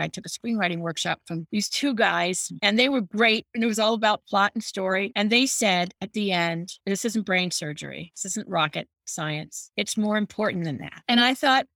[0.00, 2.58] I took a screenwriting workshop from these two guys, mm.
[2.62, 3.46] and they were great.
[3.54, 5.12] And it was all about plot and story.
[5.16, 9.70] And they said at the end, this isn't brain surgery, this isn't rocket science.
[9.76, 11.02] It's more important than that.
[11.08, 11.66] And I thought,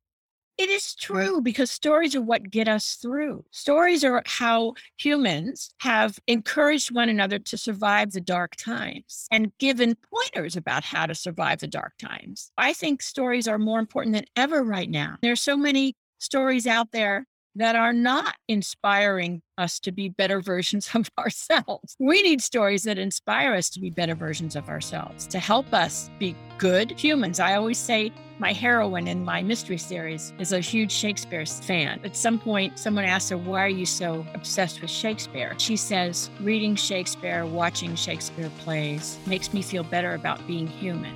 [0.58, 3.45] it is true because stories are what get us through.
[3.50, 9.96] Stories are how humans have encouraged one another to survive the dark times and given
[10.12, 12.52] pointers about how to survive the dark times.
[12.59, 15.16] I think stories are more important than ever right now.
[15.23, 17.27] There are so many stories out there
[17.57, 21.96] that are not inspiring us to be better versions of ourselves.
[21.99, 26.11] We need stories that inspire us to be better versions of ourselves, to help us
[26.18, 27.40] be good humans.
[27.40, 32.00] I always say my heroine in my mystery series is a huge Shakespeare fan.
[32.05, 35.55] At some point, someone asked her, Why are you so obsessed with Shakespeare?
[35.59, 41.14] She says, Reading Shakespeare, watching Shakespeare plays makes me feel better about being human.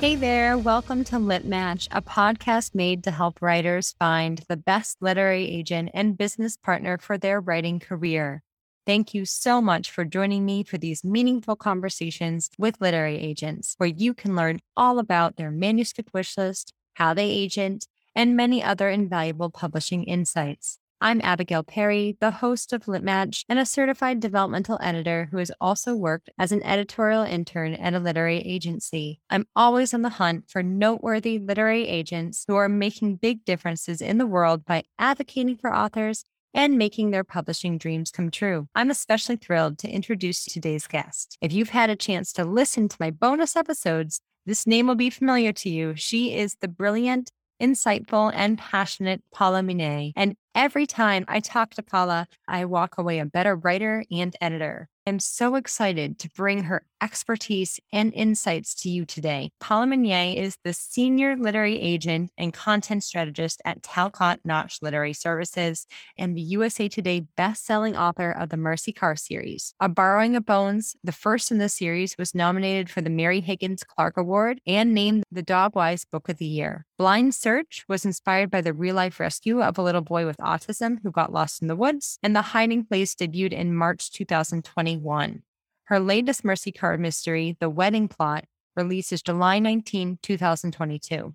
[0.00, 4.96] Hey there, welcome to Lit Match, a podcast made to help writers find the best
[5.02, 8.42] literary agent and business partner for their writing career.
[8.86, 13.90] Thank you so much for joining me for these meaningful conversations with literary agents, where
[13.90, 19.50] you can learn all about their manuscript wishlist, how they agent, and many other invaluable
[19.50, 20.78] publishing insights.
[21.02, 25.96] I'm Abigail Perry, the host of Litmatch and a certified developmental editor who has also
[25.96, 29.18] worked as an editorial intern at a literary agency.
[29.30, 34.18] I'm always on the hunt for noteworthy literary agents who are making big differences in
[34.18, 38.68] the world by advocating for authors and making their publishing dreams come true.
[38.74, 41.38] I'm especially thrilled to introduce today's guest.
[41.40, 45.08] If you've had a chance to listen to my bonus episodes, this name will be
[45.08, 45.94] familiar to you.
[45.96, 50.12] She is the brilliant insightful, and passionate Paula Munier.
[50.16, 54.88] And every time I talk to Paula, I walk away a better writer and editor.
[55.06, 59.50] I'm so excited to bring her expertise and insights to you today.
[59.58, 65.86] Paula Munier is the senior literary agent and content strategist at Talcott Notch Literary Services
[66.18, 69.74] and the USA Today best-selling author of the Mercy Carr series.
[69.80, 73.82] A Borrowing of Bones, the first in the series, was nominated for the Mary Higgins
[73.82, 76.84] Clark Award and named the Dogwise Book of the Year.
[76.98, 81.10] Blind Search was inspired by the real-life rescue of a little boy with autism who
[81.10, 85.42] got lost in the woods, and The Hiding Place debuted in March 2021.
[85.84, 88.44] Her latest Mercy Carr mystery, The Wedding Plot,
[88.76, 91.34] releases July 19, 2022.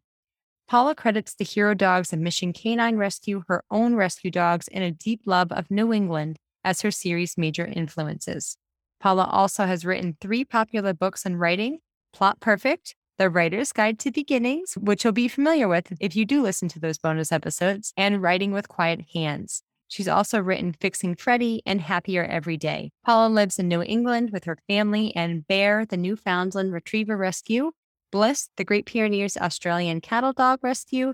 [0.68, 4.92] Paula credits the hero dogs of Mission K9 Rescue, her own rescue dogs, and a
[4.92, 8.58] deep love of New England as her series' major influences.
[9.00, 11.80] Paula also has written three popular books in writing
[12.14, 16.42] Plot Perfect, The Writer's Guide to Beginnings, which you'll be familiar with if you do
[16.42, 19.64] listen to those bonus episodes, and Writing with Quiet Hands.
[19.88, 22.92] She's also written Fixing Freddie and Happier Every Day.
[23.06, 27.72] Paula lives in New England with her family and Bear, the Newfoundland Retriever Rescue,
[28.12, 31.14] Bliss, the Great Pyrenees Australian Cattle Dog Rescue,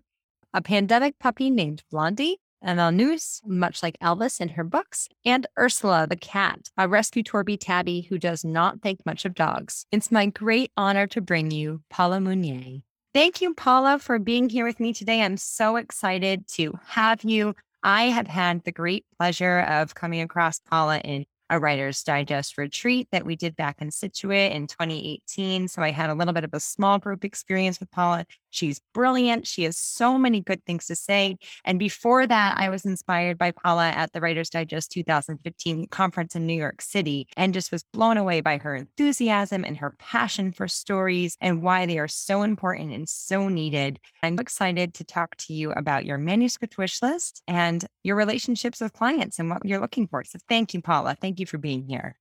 [0.56, 6.08] a pandemic puppy named Blondie, and Alnus, much like Elvis in her books, and Ursula
[6.08, 9.86] the cat, a rescue Torbie tabby who does not think much of dogs.
[9.92, 12.82] It's my great honor to bring you Paula Munier.
[13.14, 15.22] Thank you, Paula, for being here with me today.
[15.22, 17.56] I'm so excited to have you.
[17.84, 23.10] I have had the great pleasure of coming across Paula in a Writer's Digest retreat
[23.12, 25.68] that we did back in Scituate in 2018.
[25.68, 28.26] So I had a little bit of a small group experience with Paula.
[28.52, 29.48] She's brilliant.
[29.48, 31.38] She has so many good things to say.
[31.66, 36.46] And before that, I was inspired by Paula at the Writer's Digest 2015 conference in
[36.46, 40.68] New York City and just was blown away by her enthusiasm and her passion for
[40.68, 44.00] stories and why they are so important and so needed.
[44.22, 48.94] I'm excited to talk to you about your manuscript wish list and your relationships with
[48.94, 50.24] clients and what you're looking for.
[50.24, 51.16] So thank you, Paula.
[51.20, 52.18] Thank you for being here.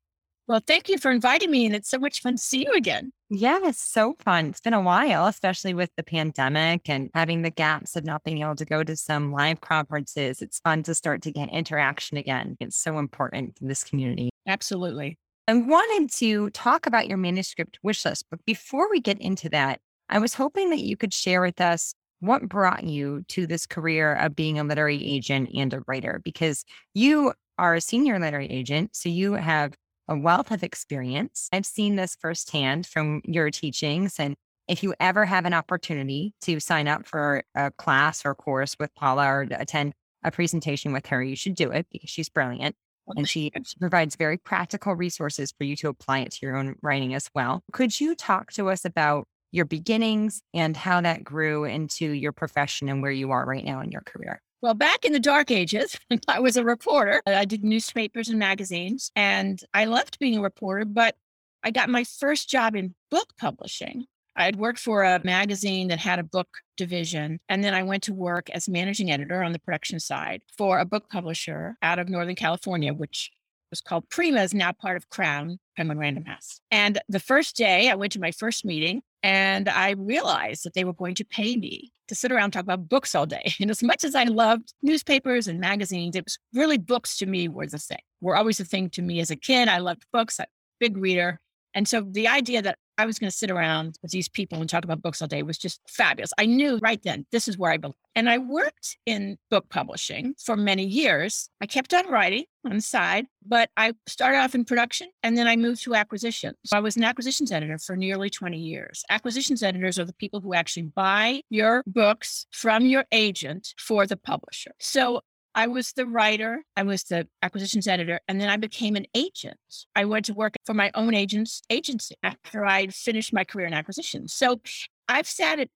[0.51, 1.65] Well, thank you for inviting me.
[1.65, 3.13] And it's so much fun to see you again.
[3.29, 4.47] Yeah, it's so fun.
[4.47, 8.43] It's been a while, especially with the pandemic and having the gaps of not being
[8.43, 10.43] able to go to some live conferences.
[10.43, 12.57] It's fun to start to get interaction again.
[12.59, 14.31] It's so important in this community.
[14.45, 15.19] Absolutely.
[15.47, 19.79] I wanted to talk about your manuscript wish list, but before we get into that,
[20.09, 24.15] I was hoping that you could share with us what brought you to this career
[24.15, 28.97] of being a literary agent and a writer, because you are a senior literary agent.
[28.97, 29.75] So you have
[30.11, 31.49] a wealth of experience.
[31.53, 34.17] I've seen this firsthand from your teachings.
[34.19, 34.35] And
[34.69, 38.95] if you ever have an opportunity to sign up for a class or course with
[38.97, 42.75] Paula or attend a presentation with her, you should do it because she's brilliant.
[43.17, 46.77] And she, she provides very practical resources for you to apply it to your own
[46.83, 47.63] writing as well.
[47.73, 52.89] Could you talk to us about your beginnings and how that grew into your profession
[52.89, 54.41] and where you are right now in your career?
[54.63, 55.99] Well, back in the dark ages,
[56.29, 57.23] I was a reporter.
[57.27, 60.85] I did newspapers and magazines, and I loved being a reporter.
[60.85, 61.17] But
[61.63, 64.07] I got my first job in book publishing.
[64.37, 67.41] I had worked for a magazine that had a book division.
[67.49, 70.85] And then I went to work as managing editor on the production side for a
[70.85, 73.31] book publisher out of Northern California, which
[73.71, 76.61] was called Prima, is now part of Crown, Penguin Random House.
[76.71, 80.85] And the first day I went to my first meeting and I realized that they
[80.85, 83.53] were going to pay me to sit around and talk about books all day.
[83.61, 87.49] And as much as I loved newspapers and magazines, it was really books to me
[87.49, 89.69] were the thing, were always the thing to me as a kid.
[89.69, 90.47] I loved books, a
[90.81, 91.41] big reader.
[91.75, 94.69] And so the idea that I was going to sit around with these people and
[94.69, 96.33] talk about books all day was just fabulous.
[96.37, 97.95] I knew right then this is where I belong.
[98.15, 101.49] And I worked in book publishing for many years.
[101.63, 105.49] I kept on writing on the side, but I started off in production and then
[105.49, 106.57] I moved to acquisitions.
[106.73, 109.03] I was an acquisitions editor for nearly 20 years.
[109.09, 114.17] Acquisitions editors are the people who actually buy your books from your agent for the
[114.19, 114.73] publisher.
[114.79, 115.23] So
[115.55, 119.59] I was the writer, I was the acquisitions editor, and then I became an agent.
[119.97, 123.75] I went to work for my own agent's agency after I'd finished my career in
[123.75, 124.33] acquisitions.
[124.33, 124.61] So
[125.09, 125.69] I've sat at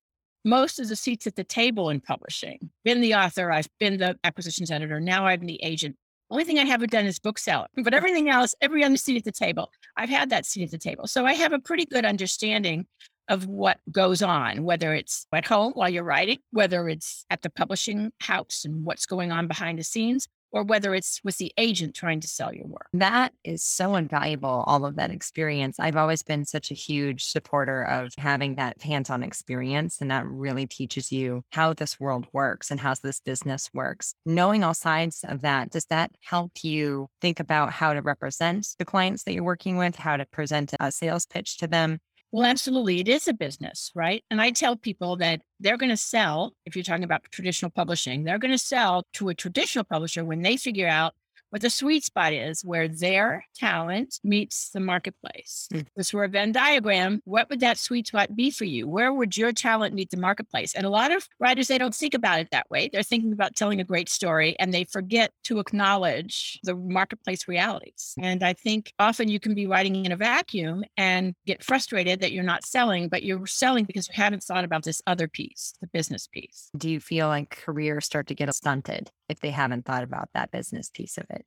[0.45, 4.17] most of the seats at the table in publishing, been the author, I've been the
[4.23, 5.95] acquisitions editor, now I'm the agent.
[6.31, 9.31] Only thing I haven't done is bookseller, but everything else, every other seat at the
[9.31, 11.07] table, I've had that seat at the table.
[11.07, 12.85] So I have a pretty good understanding
[13.27, 17.49] of what goes on, whether it's at home while you're writing, whether it's at the
[17.49, 21.93] publishing house and what's going on behind the scenes, or whether it's with the agent
[21.93, 22.87] trying to sell your work.
[22.93, 25.79] That is so invaluable, all of that experience.
[25.81, 30.25] I've always been such a huge supporter of having that hands on experience, and that
[30.25, 34.15] really teaches you how this world works and how this business works.
[34.25, 38.85] Knowing all sides of that, does that help you think about how to represent the
[38.85, 41.99] clients that you're working with, how to present a sales pitch to them?
[42.35, 42.99] Well, absolutely.
[42.99, 44.21] It is a business, right?
[44.29, 48.25] And I tell people that they're going to sell, if you're talking about traditional publishing,
[48.25, 51.13] they're going to sell to a traditional publisher when they figure out
[51.55, 55.69] what the sweet spot is where their talent meets the marketplace.
[55.73, 55.85] Mm.
[55.95, 57.21] This were a Venn diagram.
[57.23, 58.89] What would that sweet spot be for you?
[58.89, 60.75] Where would your talent meet the marketplace?
[60.75, 62.89] And a lot of writers, they don't think about it that way.
[62.91, 68.15] They're thinking about telling a great story and they forget to acknowledge the marketplace realities.
[68.21, 72.33] And I think often you can be writing in a vacuum and get frustrated that
[72.33, 75.87] you're not selling, but you're selling because you haven't thought about this other piece, the
[75.87, 76.69] business piece.
[76.75, 80.51] Do you feel like careers start to get stunted if they haven't thought about that
[80.51, 81.44] business piece of it?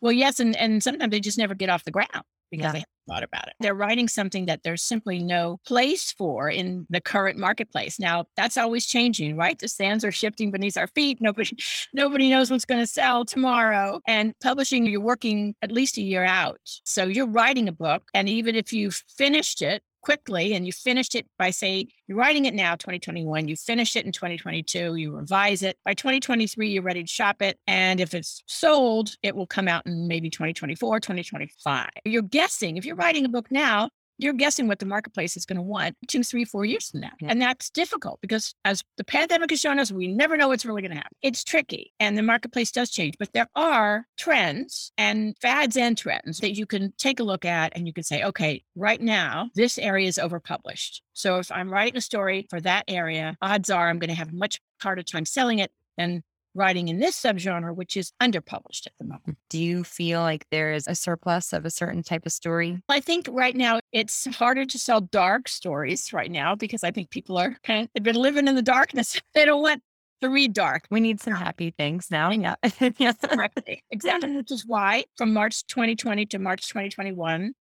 [0.00, 2.72] Well, yes, and and sometimes they just never get off the ground because yeah.
[2.72, 3.54] they haven't thought about it.
[3.60, 7.98] They're writing something that there's simply no place for in the current marketplace.
[7.98, 9.58] Now that's always changing, right?
[9.58, 11.18] The sands are shifting beneath our feet.
[11.28, 11.56] Nobody
[11.92, 14.00] nobody knows what's going to sell tomorrow.
[14.06, 16.60] And publishing, you're working at least a year out.
[16.84, 18.02] So you're writing a book.
[18.14, 22.46] And even if you've finished it, quickly and you finished it by say you're writing
[22.46, 25.76] it now 2021 you finish it in 2022 you revise it.
[25.84, 29.86] By 2023 you're ready to shop it and if it's sold it will come out
[29.86, 34.80] in maybe 2024 2025 you're guessing if you're writing a book now you're guessing what
[34.80, 37.10] the marketplace is going to want two, three, four years from now.
[37.20, 37.28] Yeah.
[37.30, 40.82] And that's difficult because as the pandemic has shown us, we never know what's really
[40.82, 41.16] going to happen.
[41.22, 46.40] It's tricky and the marketplace does change, but there are trends and fads and trends
[46.40, 49.78] that you can take a look at and you can say, okay, right now, this
[49.78, 51.00] area is overpublished.
[51.12, 54.32] So if I'm writing a story for that area, odds are I'm going to have
[54.32, 56.22] much harder time selling it than
[56.58, 59.38] writing in this subgenre, which is underpublished at the moment.
[59.48, 62.82] Do you feel like there is a surplus of a certain type of story?
[62.88, 67.10] I think right now it's harder to sell dark stories right now because I think
[67.10, 69.20] people are kind of, they've been living in the darkness.
[69.34, 69.82] They don't want
[70.20, 70.84] to read dark.
[70.90, 72.30] We need some happy things now.
[72.38, 72.56] Yeah.
[72.98, 73.82] yes, exactly.
[73.92, 74.36] Exactly.
[74.36, 77.52] Which is why from March 2020 to March 2021,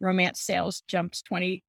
[0.00, 1.60] romance sales jumped 24%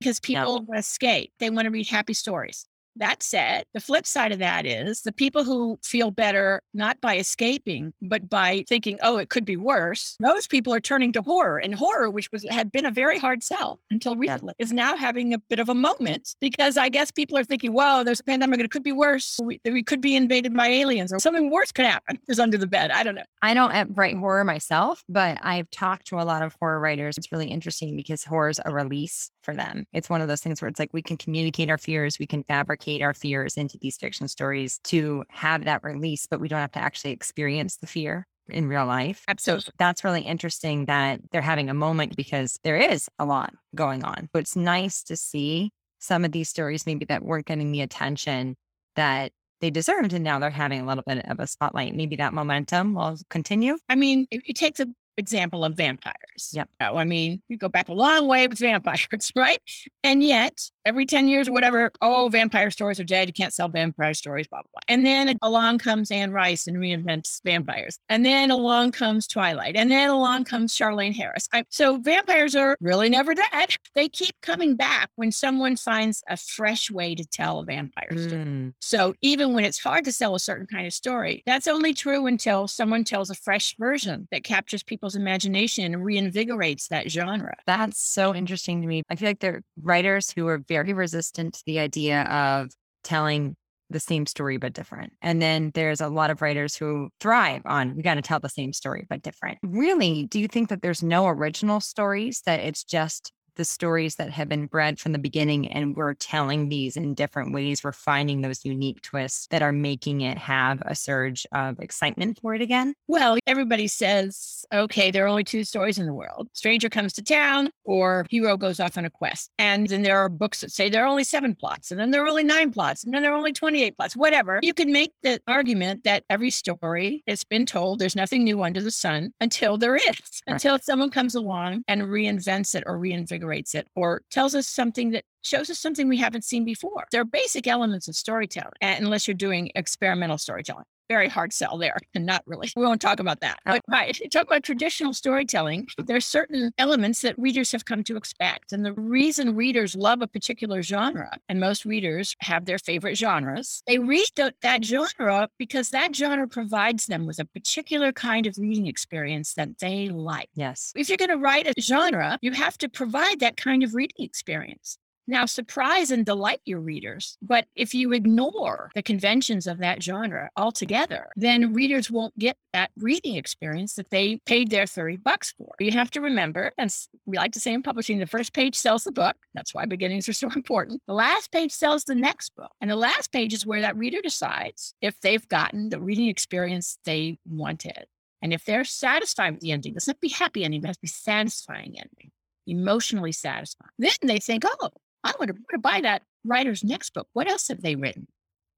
[0.00, 0.78] because people yep.
[0.80, 1.32] escape.
[1.38, 2.66] They want to read happy stories.
[2.96, 7.16] That said, the flip side of that is the people who feel better not by
[7.16, 10.16] escaping, but by thinking, oh, it could be worse.
[10.20, 11.58] Those people are turning to horror.
[11.58, 14.64] And horror, which was had been a very hard sell until recently, yeah.
[14.64, 18.04] is now having a bit of a moment because I guess people are thinking, whoa,
[18.04, 19.40] there's a pandemic, it could be worse.
[19.42, 22.66] We, we could be invaded by aliens or something worse could happen is under the
[22.66, 22.90] bed.
[22.92, 23.24] I don't know.
[23.42, 27.18] I don't uh, write horror myself, but I've talked to a lot of horror writers.
[27.18, 29.84] It's really interesting because horror is a release for them.
[29.92, 32.44] It's one of those things where it's like we can communicate our fears, we can
[32.44, 36.72] fabricate our fears into these fiction stories to have that release, but we don't have
[36.72, 39.24] to actually experience the fear in real life.
[39.28, 39.72] Absolutely.
[39.78, 44.28] That's really interesting that they're having a moment because there is a lot going on.
[44.32, 48.56] But it's nice to see some of these stories maybe that weren't getting the attention
[48.96, 50.12] that they deserved.
[50.12, 51.94] And now they're having a little bit of a spotlight.
[51.94, 53.78] Maybe that momentum will continue.
[53.88, 56.50] I mean, if you take the example of vampires.
[56.52, 56.68] Yep.
[56.80, 59.58] Oh, I mean, you go back a long way with vampires, right?
[60.02, 63.28] And yet every 10 years or whatever, oh, vampire stories are dead.
[63.28, 64.80] You can't sell vampire stories, blah, blah, blah.
[64.88, 67.98] And then along comes Anne Rice and reinvents vampires.
[68.08, 69.76] And then along comes Twilight.
[69.76, 71.48] And then along comes Charlaine Harris.
[71.52, 73.76] I, so vampires are really never dead.
[73.94, 78.44] They keep coming back when someone finds a fresh way to tell a vampire story.
[78.44, 78.72] Mm.
[78.80, 82.26] So even when it's hard to sell a certain kind of story, that's only true
[82.26, 87.54] until someone tells a fresh version that captures people's imagination and reinvigorates that genre.
[87.66, 89.02] That's so interesting to me.
[89.08, 92.70] I feel like there are writers who are very resistant to the idea of
[93.02, 93.56] telling
[93.90, 95.12] the same story but different.
[95.22, 98.48] And then there's a lot of writers who thrive on we got to tell the
[98.48, 99.58] same story but different.
[99.62, 104.30] Really, do you think that there's no original stories that it's just the stories that
[104.30, 108.40] have been bred from the beginning and we're telling these in different ways we're finding
[108.40, 112.94] those unique twists that are making it have a surge of excitement for it again
[113.08, 117.22] Well, everybody says, okay, there are only two stories in the world stranger comes to
[117.22, 119.50] town or hero goes off on a quest.
[119.58, 122.24] And then there are books that say there are only seven plots, and then there
[122.24, 124.58] are only nine plots, and then there are only 28 plots, whatever.
[124.62, 128.80] You can make the argument that every story has been told, there's nothing new under
[128.80, 130.54] the sun until there is, Right.
[130.54, 133.43] until someone comes along and reinvents it or reinvigorates
[133.74, 137.04] it or tells us something that shows us something we haven't seen before.
[137.10, 141.98] There are basic elements of storytelling, unless you're doing experimental storytelling very hard sell there
[142.14, 142.70] and not really.
[142.76, 143.58] We won't talk about that.
[143.66, 143.72] Oh.
[143.72, 145.88] But right, you talk about traditional storytelling.
[145.98, 148.72] There are certain elements that readers have come to expect.
[148.72, 153.82] And the reason readers love a particular genre, and most readers have their favorite genres,
[153.86, 154.24] they read
[154.62, 159.78] that genre because that genre provides them with a particular kind of reading experience that
[159.78, 160.48] they like.
[160.54, 163.94] yes If you're going to write a genre, you have to provide that kind of
[163.94, 164.98] reading experience.
[165.26, 167.38] Now, surprise and delight your readers.
[167.40, 172.90] But if you ignore the conventions of that genre altogether, then readers won't get that
[172.98, 175.74] reading experience that they paid their 30 bucks for.
[175.80, 179.04] You have to remember, and we like to say in publishing, the first page sells
[179.04, 179.36] the book.
[179.54, 181.00] That's why beginnings are so important.
[181.06, 182.72] The last page sells the next book.
[182.80, 186.98] And the last page is where that reader decides if they've gotten the reading experience
[187.04, 188.06] they wanted.
[188.42, 191.02] And if they're satisfied with the ending, it doesn't be happy ending, it has to
[191.02, 192.30] be satisfying ending,
[192.66, 193.90] emotionally satisfying.
[193.98, 194.90] Then they think, oh,
[195.24, 197.26] I want to, buy that writer's next book.
[197.32, 198.28] What else have they written?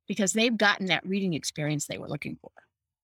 [0.08, 2.50] Because they've gotten that reading experience they were looking for.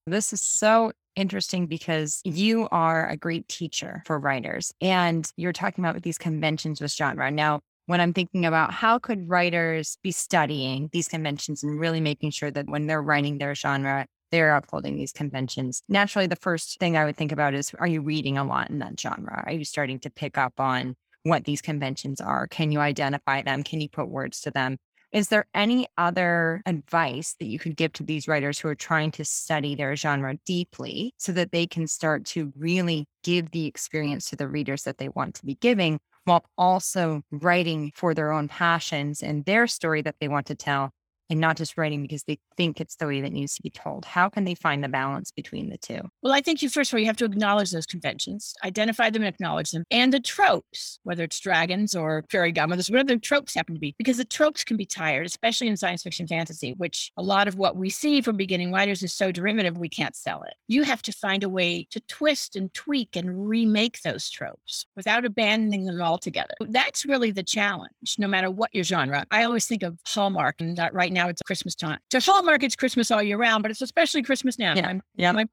[0.07, 5.83] This is so interesting because you are a great teacher for writers and you're talking
[5.83, 7.29] about these conventions with genre.
[7.29, 12.31] Now, when I'm thinking about how could writers be studying these conventions and really making
[12.31, 15.83] sure that when they're writing their genre, they're upholding these conventions.
[15.89, 18.79] Naturally, the first thing I would think about is are you reading a lot in
[18.79, 19.43] that genre?
[19.45, 22.47] Are you starting to pick up on what these conventions are?
[22.47, 23.63] Can you identify them?
[23.63, 24.77] Can you put words to them?
[25.11, 29.11] Is there any other advice that you could give to these writers who are trying
[29.11, 34.29] to study their genre deeply so that they can start to really give the experience
[34.31, 38.47] to the readers that they want to be giving while also writing for their own
[38.47, 40.91] passions and their story that they want to tell
[41.29, 44.05] and not just writing because they think it's the way that needs to be told?
[44.05, 46.01] How can they find the balance between the two?
[46.21, 49.23] Well, I think you first of all, you have to acknowledge those conventions, identify them
[49.23, 53.75] acknowledge them, and the tropes, whether it's dragons or fairy godmothers, whatever the tropes happen
[53.75, 57.23] to be, because the tropes can be tired, especially in science fiction fantasy, which a
[57.23, 60.53] lot of what we see from beginning writers is so derivative, we can't sell it.
[60.67, 65.25] You have to find a way to twist and tweak and remake those tropes without
[65.25, 66.53] abandoning them altogether.
[66.59, 69.25] That's really the challenge, no matter what your genre.
[69.31, 71.99] I always think of Hallmark, and that right now it's Christmas time.
[72.09, 74.73] To Hallmark, it's Christmas all year round, but it's especially Christmas now.
[74.75, 74.99] Yeah.
[75.15, 75.31] Yeah.
[75.31, 75.45] my,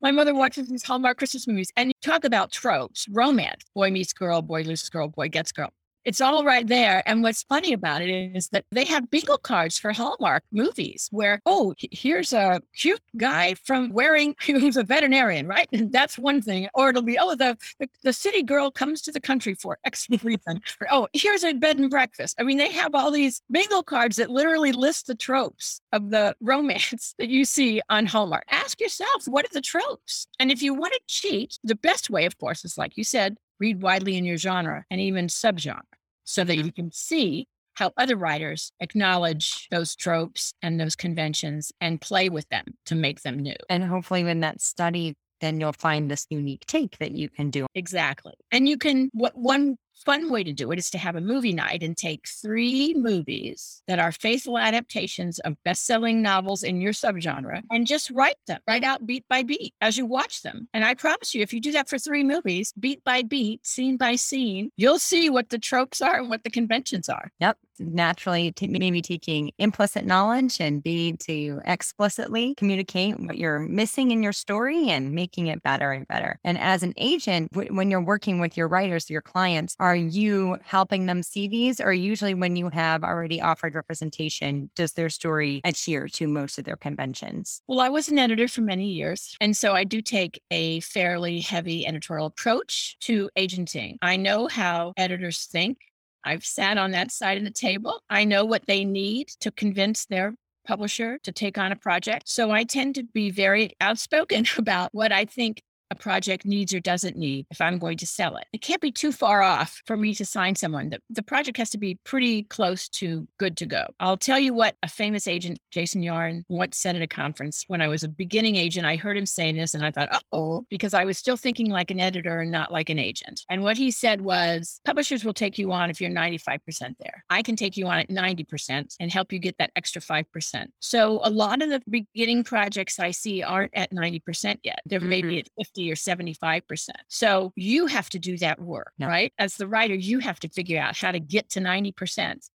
[0.00, 4.12] my mother watches these Hallmark Christmas movies and you talk about tropes, romance, boy meets
[4.12, 5.70] girl, boy loses girl, boy gets girl.
[6.04, 7.02] It's all right there.
[7.06, 11.40] And what's funny about it is that they have bingo cards for Hallmark movies where,
[11.46, 15.68] oh, here's a cute guy from wearing, who's a veterinarian, right?
[15.72, 16.68] And that's one thing.
[16.74, 20.06] Or it'll be, oh, the, the, the city girl comes to the country for X
[20.22, 20.60] reason.
[20.80, 22.36] Or, oh, here's a bed and breakfast.
[22.38, 26.36] I mean, they have all these bingo cards that literally list the tropes of the
[26.40, 28.44] romance that you see on Hallmark.
[28.50, 30.26] Ask yourself, what are the tropes?
[30.38, 33.38] And if you want to cheat, the best way, of course, is like you said,
[33.60, 35.80] read widely in your genre and even subgenre
[36.24, 36.66] so that mm-hmm.
[36.66, 42.48] you can see how other writers acknowledge those tropes and those conventions and play with
[42.48, 43.56] them to make them new.
[43.68, 47.66] And hopefully, in that study, then you'll find this unique take that you can do.
[47.74, 48.34] Exactly.
[48.50, 51.52] And you can, what one fun way to do it is to have a movie
[51.52, 56.92] night and take three movies that are faithful adaptations of best selling novels in your
[56.92, 60.68] subgenre and just write them, write out beat by beat as you watch them.
[60.74, 63.96] And I promise you, if you do that for three movies, beat by beat, scene
[63.96, 67.30] by scene, you'll see what the tropes are and what the conventions are.
[67.40, 67.58] Yep.
[67.78, 74.22] Naturally t- maybe taking implicit knowledge and being to explicitly communicate what you're missing in
[74.22, 76.38] your story and making it better and better.
[76.44, 80.58] And as an agent, w- when you're working with your writers, your clients, are you
[80.64, 81.80] helping them see these?
[81.80, 86.64] Or usually when you have already offered representation, does their story adhere to most of
[86.64, 87.62] their conventions?
[87.66, 89.36] Well, I was an editor for many years.
[89.40, 93.98] And so I do take a fairly heavy editorial approach to agenting.
[94.02, 95.78] I know how editors think.
[96.24, 98.00] I've sat on that side of the table.
[98.08, 100.34] I know what they need to convince their
[100.66, 102.28] publisher to take on a project.
[102.28, 106.80] So I tend to be very outspoken about what I think a project needs or
[106.80, 108.46] doesn't need if I'm going to sell it.
[108.52, 110.90] It can't be too far off for me to sign someone.
[110.90, 113.86] The, the project has to be pretty close to good to go.
[114.00, 117.80] I'll tell you what a famous agent, Jason Yarn, once said at a conference when
[117.80, 118.86] I was a beginning agent.
[118.86, 121.90] I heard him say this and I thought, oh, because I was still thinking like
[121.90, 123.42] an editor and not like an agent.
[123.48, 126.58] And what he said was publishers will take you on if you're 95%
[126.98, 127.24] there.
[127.30, 130.66] I can take you on at 90% and help you get that extra 5%.
[130.80, 134.80] So a lot of the beginning projects I see aren't at 90% yet.
[134.86, 135.08] They're mm-hmm.
[135.08, 136.88] maybe at 50 or 75%.
[137.08, 139.08] So you have to do that work, yeah.
[139.08, 139.32] right?
[139.38, 142.48] As the writer, you have to figure out how to get to 90%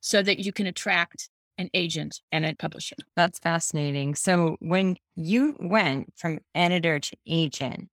[0.00, 2.96] so that you can attract an agent and a publisher.
[3.16, 4.14] That's fascinating.
[4.14, 7.88] So when you went from editor to agent,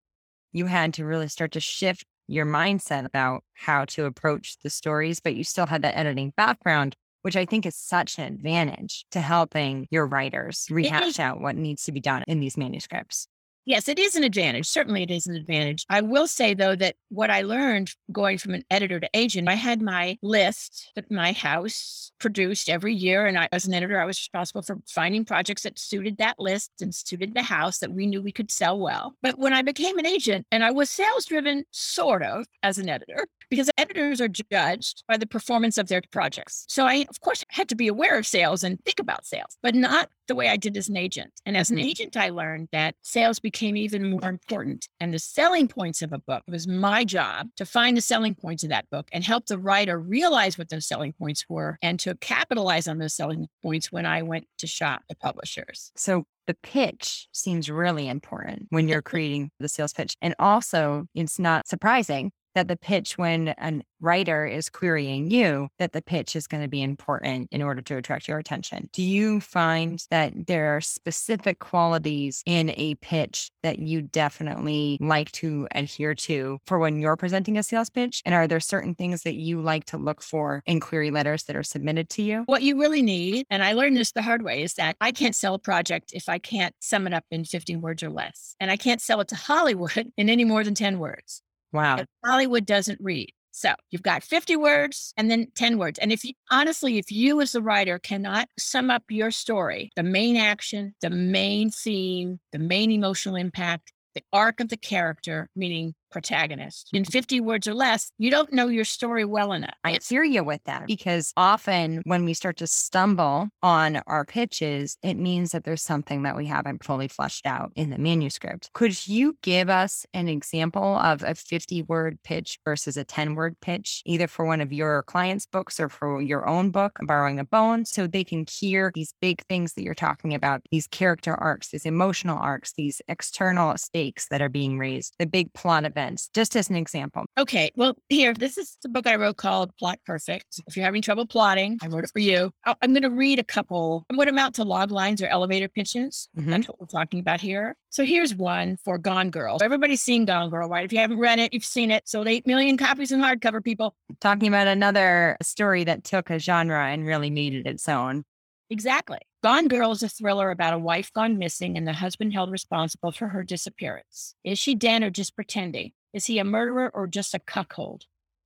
[0.52, 5.20] you had to really start to shift your mindset about how to approach the stories,
[5.20, 9.20] but you still had that editing background, which I think is such an advantage to
[9.20, 13.28] helping your writers rehash out what needs to be done in these manuscripts.
[13.66, 14.68] Yes, it is an advantage.
[14.68, 15.86] Certainly, it is an advantage.
[15.90, 19.56] I will say, though, that what I learned going from an editor to agent, I
[19.56, 23.26] had my list that my house produced every year.
[23.26, 26.72] And I, as an editor, I was responsible for finding projects that suited that list
[26.80, 29.16] and suited the house that we knew we could sell well.
[29.24, 32.88] But when I became an agent, and I was sales driven, sort of, as an
[32.88, 36.66] editor, because editors are judged by the performance of their projects.
[36.68, 39.76] So I, of course, had to be aware of sales and think about sales, but
[39.76, 41.32] not the way I did as an agent.
[41.46, 44.90] And as an agent, I learned that sales became even more important.
[45.00, 48.64] And the selling points of a book was my job to find the selling points
[48.64, 52.16] of that book and help the writer realize what those selling points were and to
[52.16, 55.94] capitalize on those selling points when I went to shop the publishers.
[55.96, 60.18] So the pitch seems really important when you're creating the sales pitch.
[60.22, 65.94] And also, it's not surprising that the pitch when a writer is querying you that
[65.94, 68.90] the pitch is going to be important in order to attract your attention.
[68.94, 75.32] Do you find that there are specific qualities in a pitch that you definitely like
[75.34, 78.22] to adhere to for when you're presenting a sales pitch?
[78.26, 81.56] And are there certain things that you like to look for in query letters that
[81.56, 82.44] are submitted to you?
[82.46, 85.36] What you really need and i learned this the hard way is that i can't
[85.36, 88.56] sell a project if i can't sum it up in 15 words or less.
[88.60, 91.42] And i can't sell it to hollywood in any more than 10 words
[91.76, 91.98] Wow.
[91.98, 93.32] And Hollywood doesn't read.
[93.52, 95.98] So you've got 50 words and then 10 words.
[96.00, 100.04] And if you honestly, if you as the writer cannot sum up your story, the
[100.04, 105.94] main action, the main theme, the main emotional impact, the arc of the character, meaning
[106.16, 107.12] protagonist in mm-hmm.
[107.12, 109.76] 50 words or less, you don't know your story well enough.
[109.84, 114.98] I hear you with that because often when we start to stumble on our pitches,
[115.04, 118.70] it means that there's something that we haven't fully fleshed out in the manuscript.
[118.72, 123.60] Could you give us an example of a 50 word pitch versus a 10 word
[123.60, 127.44] pitch, either for one of your clients' books or for your own book, Borrowing a
[127.44, 131.72] Bone, so they can hear these big things that you're talking about, these character arcs,
[131.72, 136.30] these emotional arcs, these external stakes that are being raised, the big plot event events,
[136.34, 137.26] just as an example.
[137.38, 137.72] Okay.
[137.76, 140.62] Well, here, this is the book I wrote called Plot Perfect.
[140.68, 142.52] If you're having trouble plotting, I wrote it for you.
[142.66, 146.30] I'm going to read a couple, what amount to log lines or elevator pitches.
[146.38, 146.52] Mm-hmm.
[146.52, 147.76] That's what we're talking about here.
[147.90, 149.58] So here's one for Gone Girl.
[149.62, 150.86] Everybody's seen Gone Girl, right?
[150.86, 152.08] If you haven't read it, you've seen it.
[152.08, 153.96] Sold 8 million copies in hardcover, people.
[154.20, 158.26] Talking about another story that took a genre and really made it its own.
[158.70, 159.20] Exactly.
[159.46, 163.12] Gone Girl is a thriller about a wife gone missing and the husband held responsible
[163.12, 164.34] for her disappearance.
[164.44, 165.92] Is she dead or just pretending?
[166.14, 168.06] Is he a murderer or just a cuckold?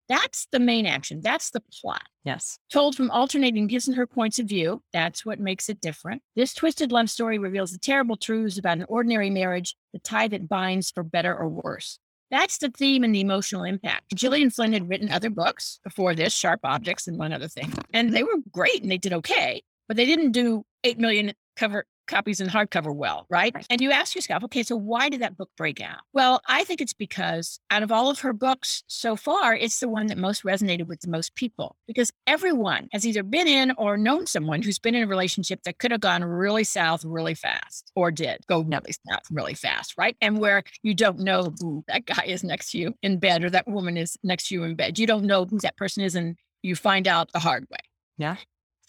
[0.10, 1.22] That's the main action.
[1.22, 2.04] That's the plot.
[2.26, 2.60] Yes.
[2.70, 4.84] Told from alternating his and her points of view.
[4.92, 6.22] That's what makes it different.
[6.36, 10.50] This twisted love story reveals the terrible truths about an ordinary marriage, the tie that
[10.50, 11.98] binds for better or worse.
[12.30, 14.16] That's the theme and the emotional impact.
[14.16, 18.14] Gillian Flynn had written other books before this, Sharp Objects and one other thing, and
[18.14, 22.42] they were great and they did okay but they didn't do 8 million cover copies
[22.42, 23.56] in hardcover well, right?
[23.70, 26.00] And you ask yourself, okay, so why did that book break out?
[26.12, 29.88] Well, I think it's because out of all of her books so far, it's the
[29.88, 33.96] one that most resonated with the most people because everyone has either been in or
[33.96, 37.92] known someone who's been in a relationship that could have gone really south really fast
[37.96, 40.18] or did go really south really fast, right?
[40.20, 43.52] And where you don't know who that guy is next to you in bed or
[43.52, 44.98] that woman is next to you in bed.
[44.98, 47.78] You don't know who that person is and you find out the hard way.
[48.18, 48.38] Yeah.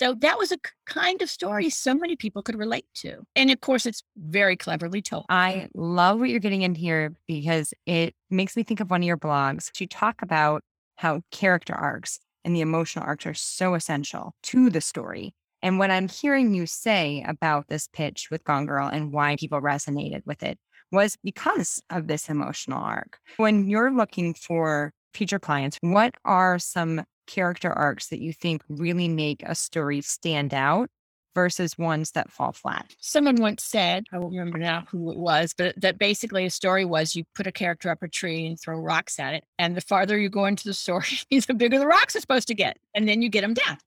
[0.01, 3.23] So that was a kind of story so many people could relate to.
[3.37, 5.27] And of course, it's very cleverly told.
[5.29, 9.07] I love what you're getting in here because it makes me think of one of
[9.07, 9.69] your blogs.
[9.79, 10.63] You talk about
[10.97, 15.35] how character arcs and the emotional arcs are so essential to the story.
[15.61, 19.61] And what I'm hearing you say about this pitch with Gone Girl and why people
[19.61, 20.59] resonated with it
[20.91, 23.19] was because of this emotional arc.
[23.37, 29.09] When you're looking for future clients, what are some character arcs that you think really
[29.09, 30.91] make a story stand out
[31.35, 32.95] versus ones that fall flat?
[32.99, 36.85] Someone once said, I won't remember now who it was, but that basically a story
[36.85, 39.45] was you put a character up a tree and throw rocks at it.
[39.59, 42.55] And the farther you go into the story, the bigger the rocks are supposed to
[42.55, 42.77] get.
[42.95, 43.79] And then you get them down.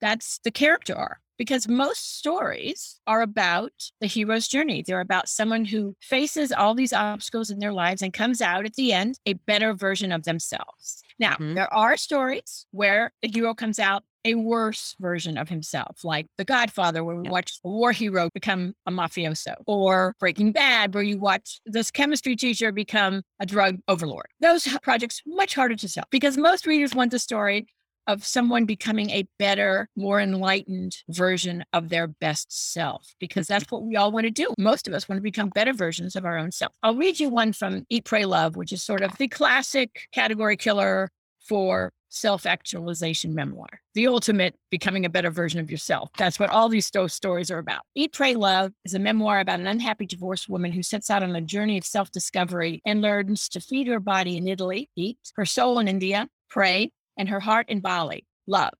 [0.00, 4.82] That's the character arc because most stories are about the hero's journey.
[4.86, 8.74] They're about someone who faces all these obstacles in their lives and comes out at
[8.74, 11.02] the end a better version of themselves.
[11.20, 11.54] Now, mm-hmm.
[11.54, 16.44] there are stories where the hero comes out a worse version of himself, like The
[16.44, 17.30] Godfather, where we yeah.
[17.30, 22.36] watch a war hero become a mafioso, or Breaking Bad, where you watch this chemistry
[22.36, 24.26] teacher become a drug overlord.
[24.40, 27.66] Those projects much harder to sell because most readers want the story
[28.06, 33.76] of someone becoming a better, more enlightened version of their best self, because that's mm-hmm.
[33.76, 34.52] what we all want to do.
[34.58, 36.72] Most of us want to become better versions of our own self.
[36.82, 40.56] I'll read you one from Eat, Pray, Love, which is sort of the classic category
[40.56, 41.10] killer
[41.48, 46.10] for self actualization memoir, the ultimate becoming a better version of yourself.
[46.18, 47.82] That's what all these stories are about.
[47.94, 51.34] Eat, Pray, Love is a memoir about an unhappy divorced woman who sets out on
[51.34, 55.46] a journey of self discovery and learns to feed her body in Italy, eat, her
[55.46, 58.72] soul in India, pray, and her heart in Bali, love.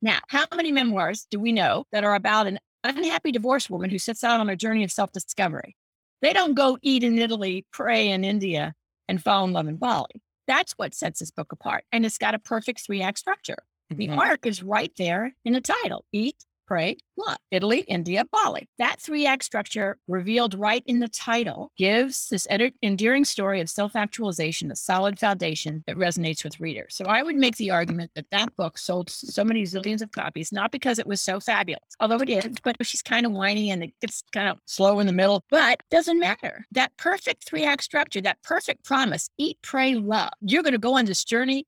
[0.00, 3.98] Now, how many memoirs do we know that are about an unhappy divorced woman who
[3.98, 5.74] sets out on a journey of self discovery?
[6.22, 8.74] They don't go eat in Italy, pray in India,
[9.08, 10.22] and fall in love in Bali.
[10.46, 11.82] That's what sets this book apart.
[11.90, 13.58] And it's got a perfect three act structure.
[13.90, 14.18] The mm-hmm.
[14.18, 16.36] arc is right there in the title eat,
[16.68, 17.38] pray, love.
[17.50, 18.68] Italy, India, Bali.
[18.78, 23.70] That three act structure revealed right in the title gives this ed- endearing story of
[23.70, 26.94] self actualization a solid foundation that resonates with readers.
[26.94, 30.52] So I would make the argument that that book sold so many zillions of copies,
[30.52, 33.82] not because it was so fabulous, although it is, but she's kind of whiny and
[33.82, 36.66] it gets kind of slow in the middle, but doesn't matter.
[36.72, 40.30] That perfect three act structure, that perfect promise eat, pray, love.
[40.42, 41.66] You're going to go on this journey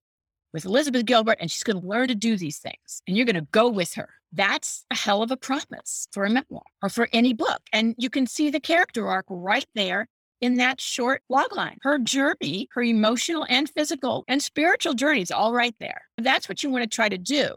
[0.53, 3.37] with Elizabeth Gilbert and she's going to learn to do these things and you're going
[3.37, 7.09] to go with her that's a hell of a promise for a memoir or for
[7.13, 7.61] any book.
[7.73, 10.07] And you can see the character arc right there
[10.41, 11.77] in that short logline.
[11.83, 16.03] Her journey, her emotional and physical and spiritual journeys, all right there.
[16.17, 17.55] That's what you want to try to do.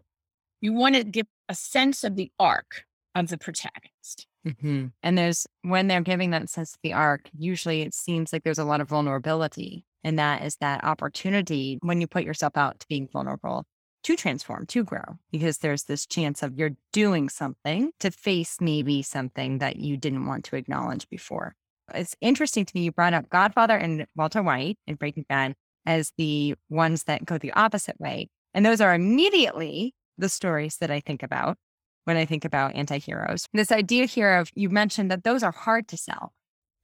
[0.62, 2.84] You want to give a sense of the arc
[3.16, 4.28] of the protagonist.
[4.48, 4.88] Mm-hmm.
[5.02, 8.60] And there's when they're giving that sense of the arc, usually it seems like there's
[8.60, 9.86] a lot of vulnerability.
[10.04, 13.66] And that is that opportunity when you put yourself out to being vulnerable
[14.04, 19.02] to transform, to grow, because there's this chance of you're doing something to face maybe
[19.02, 21.56] something that you didn't want to acknowledge before.
[21.94, 26.12] It's interesting to me, you brought up Godfather and Walter White in Breaking Bad as
[26.18, 28.30] the ones that go the opposite way.
[28.54, 31.58] And those are immediately the stories that I think about
[32.06, 33.48] when I think about anti heroes.
[33.54, 36.34] This idea here of you mentioned that those are hard to sell.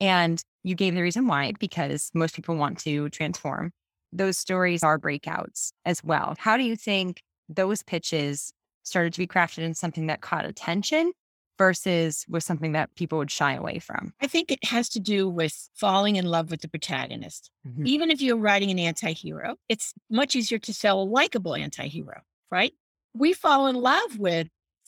[0.01, 3.71] And you gave the reason why, because most people want to transform
[4.11, 6.35] those stories are breakouts as well.
[6.39, 11.11] How do you think those pitches started to be crafted in something that caught attention
[11.57, 14.13] versus was something that people would shy away from?
[14.21, 17.51] I think it has to do with falling in love with the protagonist.
[17.67, 17.87] Mm-hmm.
[17.87, 21.87] Even if you're writing an anti hero, it's much easier to sell a likable anti
[21.87, 22.73] hero, right?
[23.13, 24.47] We fall in love with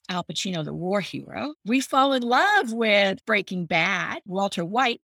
[0.10, 1.54] Al Pacino, the war hero.
[1.66, 5.02] We fall in love with Breaking Bad, Walter White,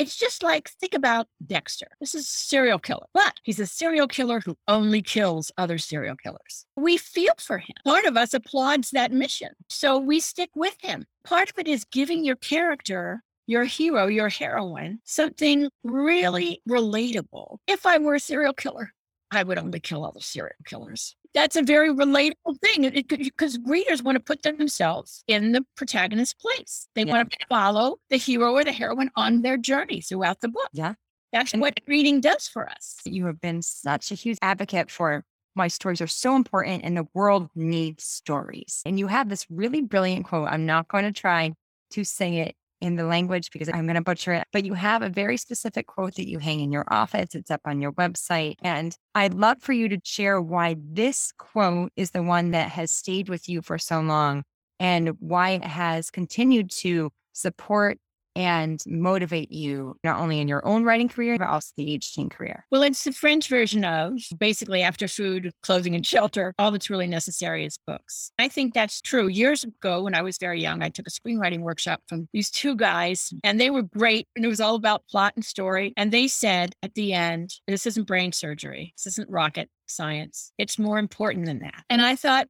[0.00, 1.88] it's just like, think about Dexter.
[2.00, 6.16] This is a serial killer, but he's a serial killer who only kills other serial
[6.16, 6.64] killers.
[6.74, 7.76] We feel for him.
[7.84, 9.50] Part of us applauds that mission.
[9.68, 11.04] So we stick with him.
[11.22, 17.58] Part of it is giving your character your hero, your heroine, something really relatable.
[17.66, 18.92] If I were a serial killer,
[19.30, 24.16] I would only kill other serial killers that's a very relatable thing because readers want
[24.16, 26.88] to put themselves in the protagonist's place.
[26.94, 27.12] They yeah.
[27.12, 30.68] want to follow the hero or the heroine on their journey throughout the book.
[30.72, 30.94] Yeah.
[31.32, 32.96] That's and what reading does for us.
[33.04, 37.06] You have been such a huge advocate for why stories are so important and the
[37.14, 38.82] world needs stories.
[38.84, 40.48] And you have this really brilliant quote.
[40.48, 41.52] I'm not going to try
[41.90, 45.02] to sing it in the language because I'm going to butcher it, but you have
[45.02, 47.34] a very specific quote that you hang in your office.
[47.34, 48.54] It's up on your website.
[48.62, 52.90] And I'd love for you to share why this quote is the one that has
[52.90, 54.44] stayed with you for so long
[54.78, 57.98] and why it has continued to support
[58.36, 62.64] and motivate you not only in your own writing career, but also the agenting career?
[62.70, 67.06] Well, it's the French version of basically after food, clothing, and shelter, all that's really
[67.06, 68.32] necessary is books.
[68.38, 69.28] I think that's true.
[69.28, 72.76] Years ago, when I was very young, I took a screenwriting workshop from these two
[72.76, 74.28] guys, and they were great.
[74.36, 75.92] And it was all about plot and story.
[75.96, 80.52] And they said at the end, this isn't brain surgery, this isn't rocket science.
[80.56, 81.84] It's more important than that.
[81.90, 82.46] And I thought,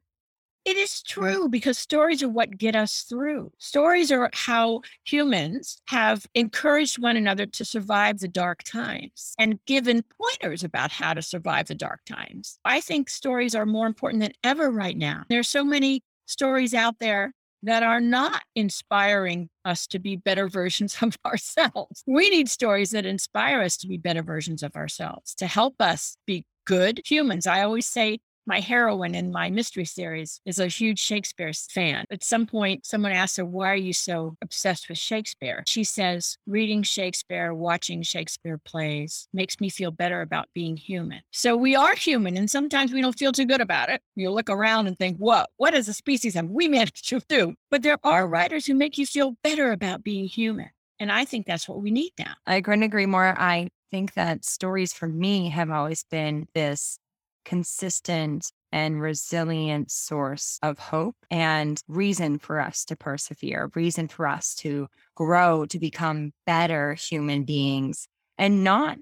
[0.65, 3.51] it is true because stories are what get us through.
[3.59, 10.05] Stories are how humans have encouraged one another to survive the dark times and given
[10.21, 12.59] pointers about how to survive the dark times.
[12.65, 15.25] I think stories are more important than ever right now.
[15.29, 20.49] There are so many stories out there that are not inspiring us to be better
[20.49, 22.03] versions of ourselves.
[22.07, 26.17] We need stories that inspire us to be better versions of ourselves, to help us
[26.27, 27.47] be good humans.
[27.47, 32.05] I always say my heroine in my mystery series is a huge Shakespeare fan.
[32.11, 35.63] At some point, someone asked her, Why are you so obsessed with Shakespeare?
[35.67, 41.21] She says, Reading Shakespeare, watching Shakespeare plays makes me feel better about being human.
[41.31, 44.03] So we are human, and sometimes we don't feel too good about it.
[44.17, 45.51] You look around and think, What?
[45.57, 47.55] what is a species have we managed to do?
[47.71, 50.71] But there are writers who make you feel better about being human.
[50.99, 52.35] And I think that's what we need now.
[52.47, 53.35] I couldn't agree more.
[53.39, 56.99] I think that stories for me have always been this
[57.45, 64.55] consistent and resilient source of hope and reason for us to persevere, reason for us
[64.57, 68.07] to grow, to become better human beings
[68.39, 68.99] and not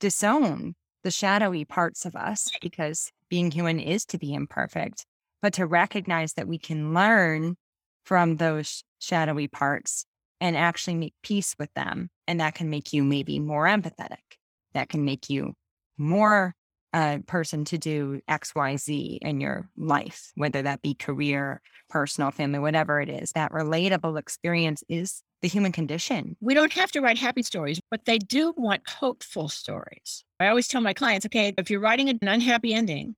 [0.00, 0.74] disown
[1.04, 5.04] the shadowy parts of us because being human is to be imperfect,
[5.42, 7.56] but to recognize that we can learn
[8.04, 10.04] from those shadowy parts
[10.40, 12.08] and actually make peace with them.
[12.26, 14.38] And that can make you maybe more empathetic.
[14.74, 15.54] That can make you
[15.96, 16.54] more
[16.92, 23.00] a person to do XYZ in your life, whether that be career, personal, family, whatever
[23.00, 23.32] it is.
[23.32, 26.36] That relatable experience is the human condition.
[26.40, 30.24] We don't have to write happy stories, but they do want hopeful stories.
[30.40, 33.14] I always tell my clients okay, if you're writing an unhappy ending,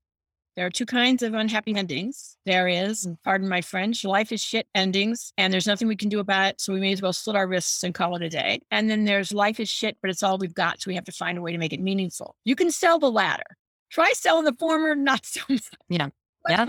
[0.56, 2.36] there are two kinds of unhappy endings.
[2.44, 6.08] There is, and pardon my French, life is shit endings, and there's nothing we can
[6.08, 6.60] do about it.
[6.60, 8.60] So we may as well slit our wrists and call it a day.
[8.70, 10.80] And then there's life is shit, but it's all we've got.
[10.80, 12.36] So we have to find a way to make it meaningful.
[12.44, 13.44] You can sell the latter.
[13.90, 15.62] Try selling the former, not so much.
[15.88, 16.08] Yeah.
[16.48, 16.66] Yeah.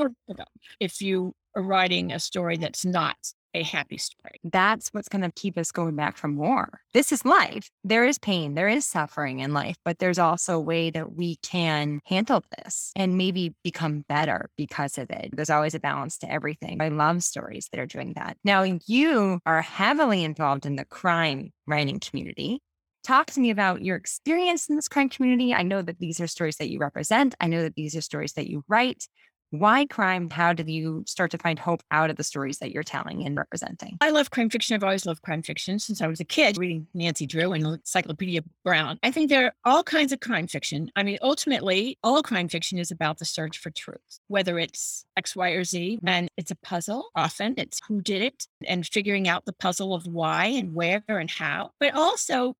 [0.79, 3.17] If you are writing a story that's not
[3.53, 4.39] a happy story.
[4.43, 6.81] That's what's going to keep us going back for more.
[6.93, 7.69] This is life.
[7.83, 11.37] There is pain, there is suffering in life, but there's also a way that we
[11.37, 15.29] can handle this and maybe become better because of it.
[15.33, 16.81] There's always a balance to everything.
[16.81, 18.37] I love stories that are doing that.
[18.43, 22.61] Now, you are heavily involved in the crime writing community.
[23.03, 25.55] Talk to me about your experience in this crime community.
[25.55, 27.33] I know that these are stories that you represent.
[27.41, 29.07] I know that these are stories that you write.
[29.51, 30.29] Why crime?
[30.29, 33.35] How did you start to find hope out of the stories that you're telling and
[33.35, 33.97] representing?
[33.99, 34.75] I love crime fiction.
[34.75, 38.43] I've always loved crime fiction since I was a kid, reading Nancy Drew and Encyclopedia
[38.63, 38.97] Brown.
[39.03, 40.89] I think there are all kinds of crime fiction.
[40.95, 45.35] I mean, ultimately, all crime fiction is about the search for truth, whether it's X,
[45.35, 45.99] Y, or Z.
[46.05, 47.09] And it's a puzzle.
[47.13, 51.29] Often it's who did it and figuring out the puzzle of why and where and
[51.29, 51.71] how.
[51.77, 52.55] But also,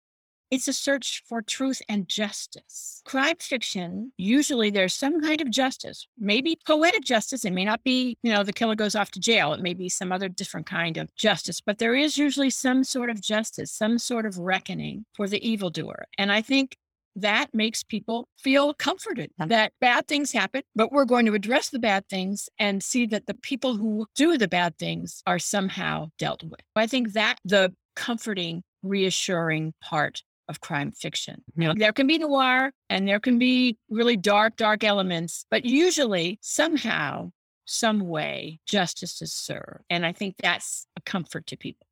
[0.51, 3.01] it's a search for truth and justice.
[3.05, 7.45] Crime fiction, usually there's some kind of justice, maybe poetic justice.
[7.45, 9.53] It may not be, you know, the killer goes off to jail.
[9.53, 13.09] It may be some other different kind of justice, but there is usually some sort
[13.09, 16.05] of justice, some sort of reckoning for the evildoer.
[16.17, 16.75] And I think
[17.15, 21.79] that makes people feel comforted that bad things happen, but we're going to address the
[21.79, 26.43] bad things and see that the people who do the bad things are somehow dealt
[26.43, 26.61] with.
[26.75, 31.41] I think that the comforting, reassuring part of crime fiction.
[31.55, 31.79] You know, mm-hmm.
[31.79, 37.31] there can be noir and there can be really dark, dark elements, but usually somehow,
[37.65, 39.85] some way, justice is served.
[39.89, 41.87] And I think that's a comfort to people.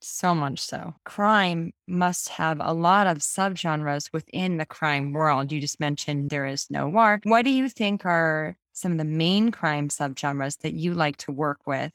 [0.00, 0.94] So much so.
[1.04, 5.52] Crime must have a lot of subgenres within the crime world.
[5.52, 7.20] You just mentioned there is noir.
[7.22, 11.30] What do you think are some of the main crime subgenres that you like to
[11.30, 11.92] work with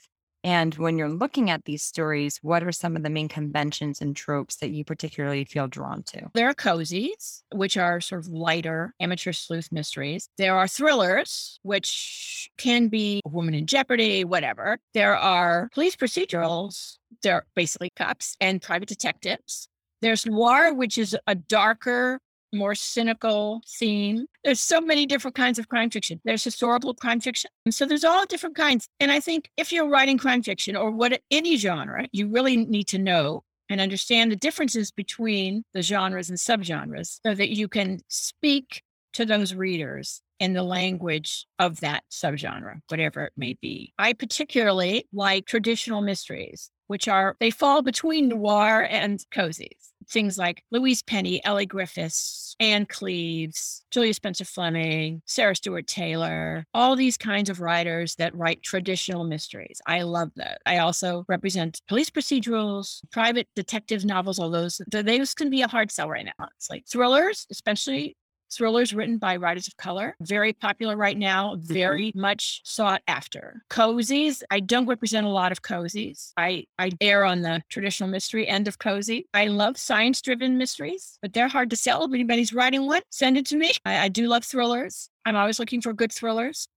[0.47, 4.15] and when you're looking at these stories, what are some of the main conventions and
[4.15, 6.29] tropes that you particularly feel drawn to?
[6.35, 10.29] There are cozies, which are sort of lighter amateur sleuth mysteries.
[10.37, 14.79] There are thrillers, which can be a woman in jeopardy, whatever.
[14.93, 16.95] There are police procedurals.
[17.23, 19.67] They're basically cops and private detectives.
[20.01, 22.21] There's noir, which is a darker
[22.53, 24.25] more cynical theme.
[24.43, 26.21] There's so many different kinds of crime fiction.
[26.23, 27.51] There's historical crime fiction.
[27.69, 28.87] So there's all different kinds.
[28.99, 32.87] And I think if you're writing crime fiction or what any genre, you really need
[32.89, 37.99] to know and understand the differences between the genres and subgenres so that you can
[38.07, 38.81] speak
[39.13, 43.93] to those readers in the language of that subgenre, whatever it may be.
[43.97, 49.91] I particularly like traditional mysteries which are, they fall between noir and cozies.
[50.09, 56.95] Things like Louise Penny, Elly Griffiths, Ann Cleeves, Julia Spencer Fleming, Sarah Stewart Taylor, all
[56.95, 59.81] these kinds of writers that write traditional mysteries.
[59.85, 60.61] I love that.
[60.65, 64.81] I also represent police procedurals, private detective novels, all those.
[64.89, 66.47] Those can be a hard sell right now.
[66.55, 68.15] It's like thrillers, especially
[68.51, 70.15] thrillers written by writers of color.
[70.21, 71.73] Very popular right now, mm-hmm.
[71.73, 73.63] very much sought after.
[73.69, 76.31] Cozies, I don't represent a lot of cozies.
[76.37, 79.27] I, I err on the traditional mystery end of cozy.
[79.33, 82.03] I love science driven mysteries, but they're hard to sell.
[82.03, 83.73] If anybody's writing one, send it to me.
[83.85, 85.09] I, I do love thrillers.
[85.25, 86.67] I'm always looking for good thrillers.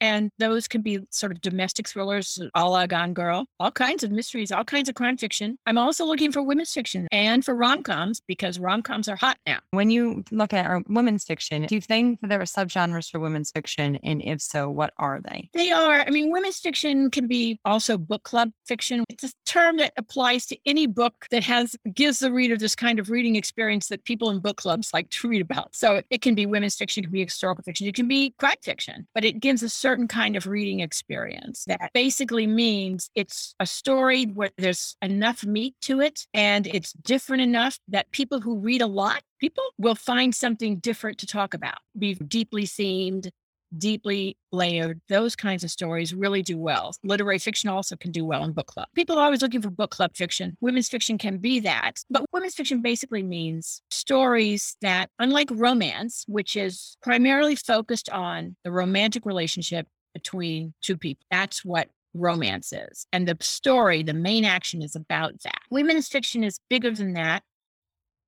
[0.00, 4.04] And those can be sort of domestic thrillers, uh, a la Gone Girl, all kinds
[4.04, 5.58] of mysteries, all kinds of crime fiction.
[5.66, 9.38] I'm also looking for women's fiction and for rom coms because rom coms are hot
[9.46, 9.58] now.
[9.70, 13.50] When you look at uh, women's fiction, do you think there are subgenres for women's
[13.50, 13.96] fiction?
[14.02, 15.48] And if so, what are they?
[15.54, 16.00] They are.
[16.00, 19.04] I mean, women's fiction can be also book club fiction.
[19.08, 22.98] It's a term that applies to any book that has gives the reader this kind
[22.98, 25.74] of reading experience that people in book clubs like to read about.
[25.74, 28.56] So it can be women's fiction, it can be historical fiction, it can be crime
[28.62, 33.66] fiction, but it gives a certain kind of reading experience that basically means it's a
[33.66, 38.82] story where there's enough meat to it and it's different enough that people who read
[38.82, 43.30] a lot, people will find something different to talk about, be deeply themed,
[43.76, 45.00] deeply layered.
[45.08, 46.94] Those kinds of stories really do well.
[47.04, 48.88] Literary fiction also can do well in book club.
[48.94, 50.56] People are always looking for book club fiction.
[50.60, 52.02] Women's fiction can be that.
[52.10, 58.72] But women's fiction basically means stories that, unlike romance, which is primarily focused on the
[58.72, 63.06] romantic relationship between two people, that's what romance is.
[63.12, 65.60] And the story, the main action is about that.
[65.70, 67.42] Women's fiction is bigger than that.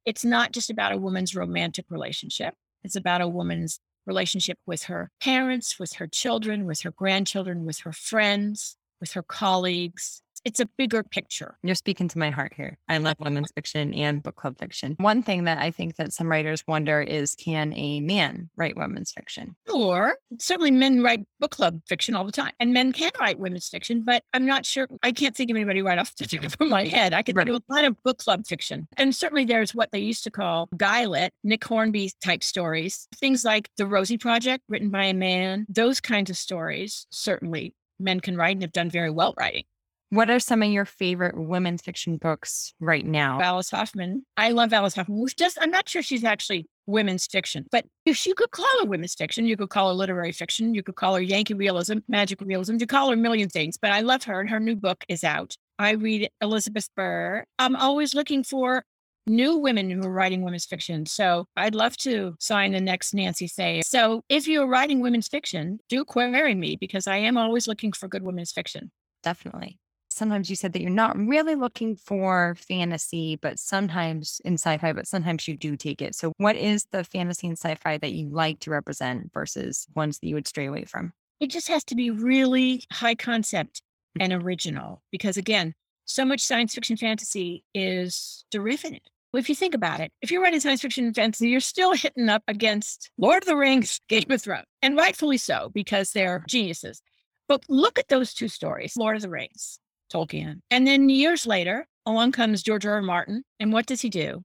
[0.04, 2.54] It's not just about a woman's romantic relationship.
[2.82, 7.80] It's about a woman's relationship with her parents, with her children, with her grandchildren, with
[7.80, 11.56] her friends, with her colleagues, it's a bigger picture.
[11.62, 12.78] You're speaking to my heart here.
[12.88, 14.96] I love women's fiction and book club fiction.
[14.98, 19.12] One thing that I think that some writers wonder is can a man write women's
[19.12, 19.56] fiction?
[19.72, 22.52] Or certainly men write book club fiction all the time.
[22.58, 25.82] And men can write women's fiction, but I'm not sure I can't think of anybody
[25.82, 27.12] right off the top of my head.
[27.12, 27.46] I could right.
[27.46, 28.88] do a lot of book club fiction.
[28.96, 33.08] And certainly there's what they used to call guy lit, Nick Hornby type stories.
[33.16, 38.20] Things like The Rosie Project, written by a man, those kinds of stories certainly men
[38.20, 39.64] can write and have done very well writing.
[40.12, 43.40] What are some of your favorite women's fiction books right now?
[43.40, 44.26] Alice Hoffman.
[44.36, 45.24] I love Alice Hoffman.
[45.36, 49.14] Just I'm not sure she's actually women's fiction, but if you could call her women's
[49.14, 52.76] fiction, you could call her literary fiction, you could call her Yankee realism, magic realism,
[52.80, 53.78] you call her a million things.
[53.80, 55.54] But I love her, and her new book is out.
[55.78, 57.44] I read Elizabeth Berg.
[57.60, 58.82] I'm always looking for
[59.28, 61.06] new women who are writing women's fiction.
[61.06, 63.82] So I'd love to sign the next Nancy Thayer.
[63.84, 68.08] So if you're writing women's fiction, do query me because I am always looking for
[68.08, 68.90] good women's fiction.
[69.22, 69.78] Definitely
[70.20, 74.92] sometimes you said that you're not really looking for fantasy, but sometimes in sci fi,
[74.92, 76.14] but sometimes you do take it.
[76.14, 80.18] So, what is the fantasy and sci fi that you like to represent versus ones
[80.18, 81.14] that you would stray away from?
[81.40, 83.80] It just has to be really high concept
[84.20, 89.00] and original because, again, so much science fiction fantasy is derivative.
[89.32, 91.94] Well, if you think about it, if you're writing science fiction and fantasy, you're still
[91.94, 96.44] hitting up against Lord of the Rings, Game of Thrones, and rightfully so because they're
[96.46, 97.00] geniuses.
[97.48, 99.78] But look at those two stories Lord of the Rings.
[100.12, 100.60] Tolkien.
[100.70, 102.94] And then years later, along comes George R.
[102.94, 103.02] R.
[103.02, 103.44] Martin.
[103.58, 104.42] And what does he do?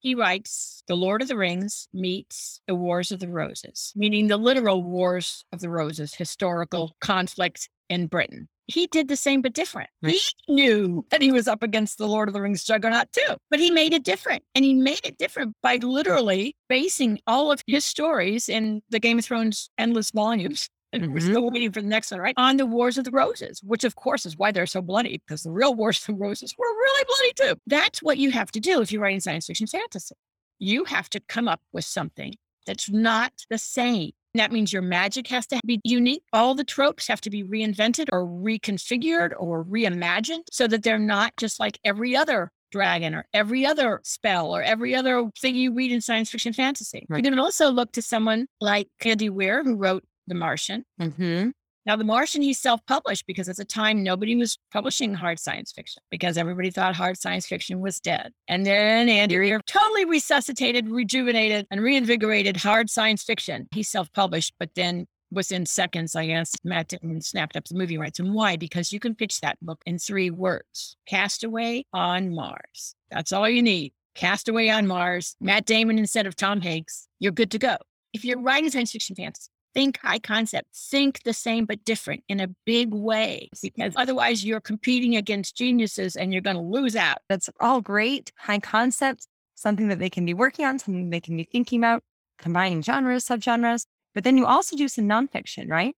[0.00, 4.36] He writes The Lord of the Rings meets The Wars of the Roses, meaning the
[4.36, 8.48] literal Wars of the Roses, historical conflict in Britain.
[8.66, 9.90] He did the same but different.
[10.02, 10.14] Right.
[10.46, 13.60] He knew that he was up against the Lord of the Rings juggernaut too, but
[13.60, 14.42] he made it different.
[14.54, 19.18] And he made it different by literally basing all of his stories in the Game
[19.18, 20.68] of Thrones endless volumes
[21.02, 21.30] and we're mm-hmm.
[21.30, 22.34] still waiting for the next one, right?
[22.36, 25.42] On the Wars of the Roses, which of course is why they're so bloody, because
[25.42, 27.60] the real Wars of the Roses were really bloody too.
[27.66, 30.14] That's what you have to do if you're writing science fiction fantasy.
[30.58, 32.34] You have to come up with something
[32.66, 34.12] that's not the same.
[34.34, 36.24] That means your magic has to be unique.
[36.32, 41.36] All the tropes have to be reinvented or reconfigured or reimagined so that they're not
[41.36, 45.92] just like every other dragon or every other spell or every other thing you read
[45.92, 47.06] in science fiction fantasy.
[47.08, 47.24] Right.
[47.24, 50.84] You can also look to someone like Andy Weir, who wrote the Martian.
[51.00, 51.50] Mm-hmm.
[51.86, 55.70] Now, The Martian, he self published because at the time nobody was publishing hard science
[55.70, 58.32] fiction because everybody thought hard science fiction was dead.
[58.48, 63.68] And then Andy Weir totally resuscitated, rejuvenated, and reinvigorated hard science fiction.
[63.70, 67.98] He self published, but then within seconds, I guess, Matt Damon snapped up the movie
[67.98, 68.18] rights.
[68.18, 68.56] And why?
[68.56, 72.94] Because you can pitch that book in three words Castaway on Mars.
[73.10, 73.92] That's all you need.
[74.14, 77.08] Castaway on Mars, Matt Damon instead of Tom Hanks.
[77.18, 77.76] You're good to go.
[78.14, 82.40] If you're writing science fiction fantasy, think high concept, think the same but different in
[82.40, 87.18] a big way, because otherwise you're competing against geniuses and you're going to lose out.
[87.28, 88.32] That's all great.
[88.38, 92.02] High concept, something that they can be working on, something they can be thinking about,
[92.38, 93.86] combining genres, subgenres.
[94.14, 95.94] But then you also do some nonfiction, right?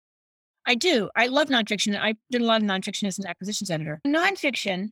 [0.66, 1.10] I do.
[1.14, 1.96] I love nonfiction.
[2.00, 4.00] I did a lot of nonfiction as an acquisitions editor.
[4.06, 4.88] Nonfiction,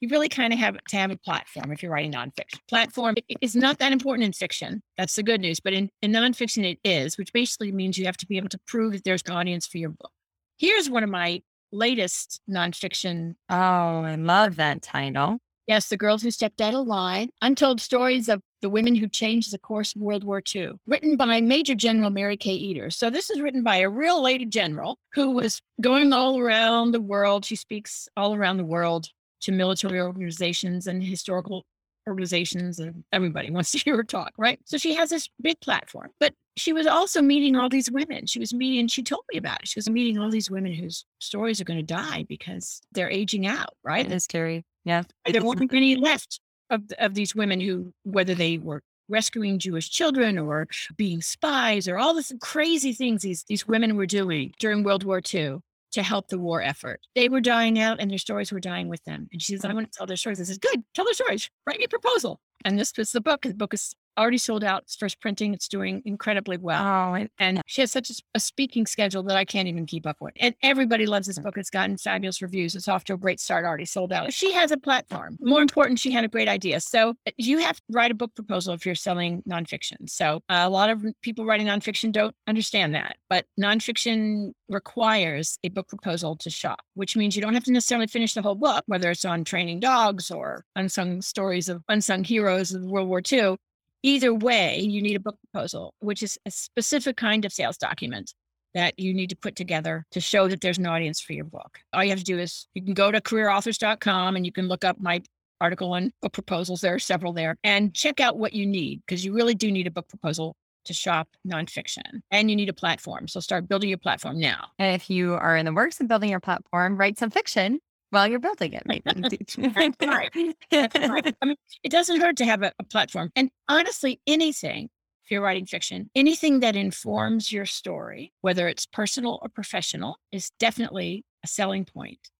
[0.00, 2.58] you really kind of have to have a platform if you're writing nonfiction.
[2.68, 4.82] Platform is not that important in fiction.
[4.96, 5.60] That's the good news.
[5.60, 8.60] But in, in nonfiction, it is, which basically means you have to be able to
[8.66, 10.10] prove that there's an audience for your book.
[10.58, 11.42] Here's one of my
[11.72, 13.34] latest nonfiction.
[13.48, 15.38] Oh, I love that title.
[15.66, 19.50] Yes, The Girls Who Stepped Out of Line Untold Stories of the Women Who Changed
[19.50, 22.52] the Course of World War II, written by Major General Mari K.
[22.52, 22.90] Eder.
[22.90, 27.00] So, this is written by a real lady general who was going all around the
[27.00, 27.46] world.
[27.46, 29.08] She speaks all around the world
[29.42, 31.64] to military organizations and historical
[32.06, 34.58] organizations and everybody wants to hear her talk, right?
[34.64, 38.26] So she has this big platform, but she was also meeting all these women.
[38.26, 39.68] She was meeting, she told me about it.
[39.68, 43.46] She was meeting all these women whose stories are going to die because they're aging
[43.46, 44.06] out, right?
[44.06, 44.64] It is scary.
[44.84, 45.02] Yeah.
[45.26, 50.38] There weren't any left of, of these women who, whether they were rescuing Jewish children
[50.38, 50.66] or
[50.96, 55.20] being spies or all these crazy things these, these women were doing during World War
[55.32, 55.58] II
[55.94, 57.00] to help the war effort.
[57.14, 59.28] They were dying out and their stories were dying with them.
[59.32, 60.40] And she says, I want to tell their stories.
[60.40, 61.50] I said, Good, tell their stories.
[61.66, 62.40] Write me a proposal.
[62.64, 63.42] And this was the book.
[63.42, 64.82] The book is already sold out.
[64.82, 65.54] It's first printing.
[65.54, 66.82] It's doing incredibly well.
[66.82, 70.06] Oh, and and she has such a, a, speaking schedule that I can't even keep
[70.06, 70.34] up with.
[70.38, 71.56] And everybody loves this book.
[71.56, 72.74] It's gotten fabulous reviews.
[72.74, 74.32] It's off to a great start, already sold out.
[74.32, 75.38] She has a platform.
[75.40, 76.80] More important, she had a great idea.
[76.80, 80.08] So uh, you have to write a book proposal if you're selling nonfiction.
[80.08, 85.88] So a lot of people writing nonfiction don't understand that, but nonfiction requires a book
[85.88, 89.10] proposal to shop, which means you don't have to necessarily finish the whole book, whether
[89.10, 93.56] it's on training dogs or unsung stories of unsung heroes of World War II
[94.04, 98.32] either way, you need a book proposal, which is a specific kind of sales document
[98.74, 101.78] that you need to put together to show that there's an audience for your book.
[101.92, 104.84] All you have to do is you can go to careerauthors.com and you can look
[104.84, 105.22] up my
[105.60, 106.82] article on book proposals.
[106.82, 109.86] There are several there and check out what you need because you really do need
[109.86, 113.26] a book proposal to shop nonfiction and you need a platform.
[113.26, 114.66] So start building your platform now.
[114.78, 117.78] And if you are in the works of building your platform, write some fiction
[118.14, 118.82] while you're building it.
[119.04, 119.58] That's
[120.06, 120.32] right.
[120.70, 121.36] That's right.
[121.42, 123.30] I mean, it doesn't hurt to have a, a platform.
[123.36, 124.88] And honestly, anything,
[125.24, 130.50] if you're writing fiction, anything that informs your story, whether it's personal or professional, is
[130.58, 132.30] definitely a selling point.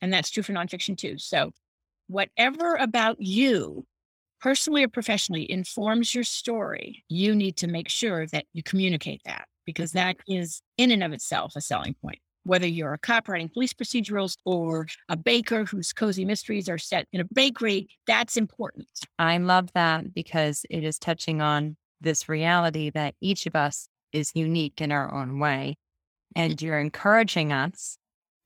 [0.00, 1.18] And that's true for nonfiction too.
[1.18, 1.50] So,
[2.06, 3.84] whatever about you,
[4.40, 9.46] personally or professionally, informs your story, you need to make sure that you communicate that
[9.64, 13.48] because that is in and of itself a selling point whether you're a cop writing
[13.48, 18.88] police procedurals or a baker whose cozy mysteries are set in a bakery, that's important.
[19.18, 24.32] I love that because it is touching on this reality that each of us is
[24.34, 25.76] unique in our own way.
[26.34, 27.98] And you're encouraging us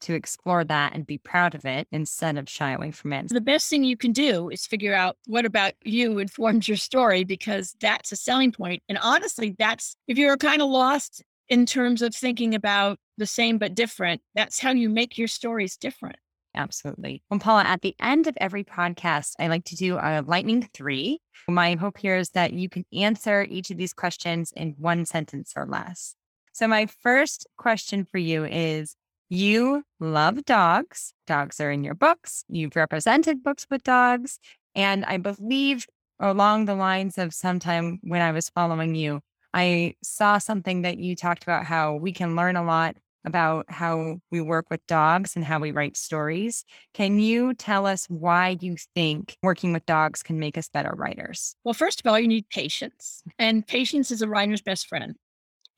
[0.02, 3.28] to explore that and be proud of it instead of shy away from it.
[3.28, 7.24] The best thing you can do is figure out what about you informs your story
[7.24, 8.82] because that's a selling point.
[8.88, 13.58] And honestly, that's if you're kind of lost in terms of thinking about the same
[13.58, 14.22] but different.
[14.34, 16.16] That's how you make your stories different.
[16.54, 17.22] Absolutely.
[17.30, 21.20] Well, Paula, at the end of every podcast, I like to do a lightning three.
[21.48, 25.52] My hope here is that you can answer each of these questions in one sentence
[25.56, 26.14] or less.
[26.52, 28.96] So, my first question for you is
[29.28, 31.14] You love dogs.
[31.26, 32.44] Dogs are in your books.
[32.48, 34.38] You've represented books with dogs.
[34.74, 35.86] And I believe
[36.18, 39.20] along the lines of sometime when I was following you,
[39.52, 44.18] I saw something that you talked about how we can learn a lot about how
[44.30, 46.64] we work with dogs and how we write stories.
[46.94, 51.54] Can you tell us why you think working with dogs can make us better writers?
[51.64, 55.16] Well, first of all, you need patience, and patience is a writer's best friend.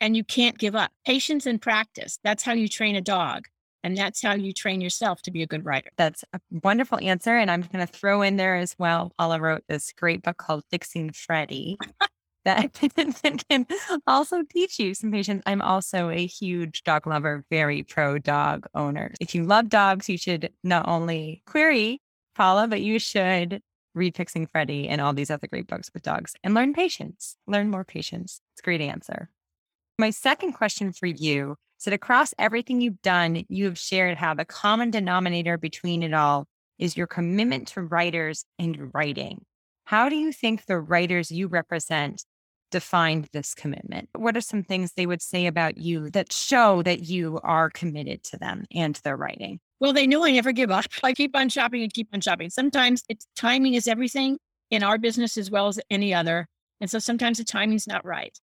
[0.01, 0.91] And you can't give up.
[1.07, 2.19] Patience and practice.
[2.25, 3.47] That's how you train a dog.
[3.85, 5.91] And that's how you train yourself to be a good writer.
[5.97, 7.37] That's a wonderful answer.
[7.37, 9.13] And I'm going to throw in there as well.
[9.17, 11.79] Paula wrote this great book called Fixing Freddie.
[12.45, 13.67] that can
[14.07, 15.43] also teach you some patience.
[15.47, 19.13] I'm also a huge dog lover, very pro dog owner.
[19.21, 22.01] If you love dogs, you should not only query
[22.35, 23.61] Paula, but you should
[23.95, 27.37] read Fixing Freddie and all these other great books with dogs and learn patience.
[27.47, 28.41] Learn more patience.
[28.55, 29.29] It's a great answer.
[29.99, 34.35] My second question for you is that across everything you've done, you have shared how
[34.35, 36.47] the common denominator between it all
[36.79, 39.45] is your commitment to writers and writing.
[39.85, 42.25] How do you think the writers you represent
[42.73, 44.09] defined this commitment?
[44.17, 48.25] What are some things they would say about you that show that you are committed
[48.25, 49.61] to them and their writing?
[49.79, 50.87] Well, they know I never give up.
[51.05, 52.51] I keep on shopping and keep on shopping.
[52.51, 54.39] Sometimes it's timing is everything
[54.71, 56.49] in our business as well as any other.
[56.81, 58.37] And so sometimes the timing's not right.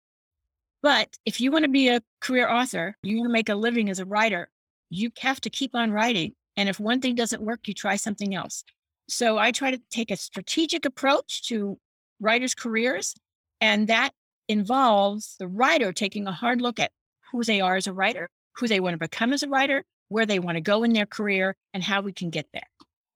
[0.82, 3.90] But if you want to be a career author, you want to make a living
[3.90, 4.50] as a writer,
[4.90, 6.34] you have to keep on writing.
[6.56, 8.64] And if one thing doesn't work, you try something else.
[9.10, 11.78] So I try to take a strategic approach to
[12.20, 13.16] writers' careers.
[13.62, 14.12] And that
[14.50, 16.92] involves the writer taking a hard look at
[17.32, 20.26] who they are as a writer, who they want to become as a writer, where
[20.26, 22.68] they want to go in their career, and how we can get there.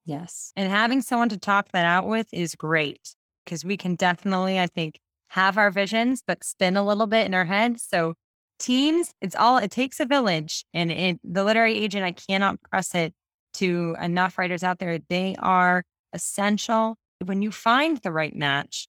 [0.06, 0.54] Yes.
[0.56, 4.68] And having someone to talk that out with is great because we can definitely, I
[4.68, 7.80] think, have our visions, but spin a little bit in our head.
[7.80, 8.14] So,
[8.60, 10.64] teams, it's all, it takes a village.
[10.74, 13.14] And it, the literary agent, I cannot press it
[13.56, 15.00] to enough writers out there.
[15.10, 16.98] They are essential.
[17.26, 18.88] When you find the right match,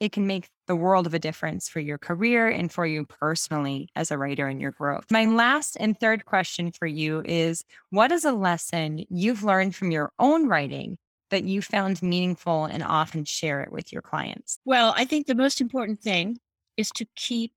[0.00, 3.88] it can make the world of a difference for your career and for you personally
[3.96, 5.06] as a writer and your growth.
[5.10, 9.90] My last and third question for you is what is a lesson you've learned from
[9.90, 10.98] your own writing
[11.30, 14.58] that you found meaningful and often share it with your clients?
[14.64, 16.38] Well, I think the most important thing
[16.76, 17.52] is to keep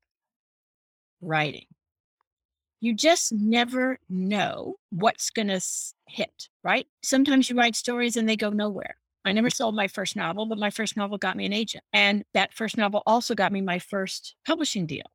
[1.21, 1.65] writing.
[2.81, 5.61] You just never know what's going to
[6.07, 6.87] hit, right?
[7.03, 8.95] Sometimes you write stories and they go nowhere.
[9.25, 11.83] I never sold my first novel, but my first novel got me an agent.
[11.93, 15.05] And that first novel also got me my first publishing deal.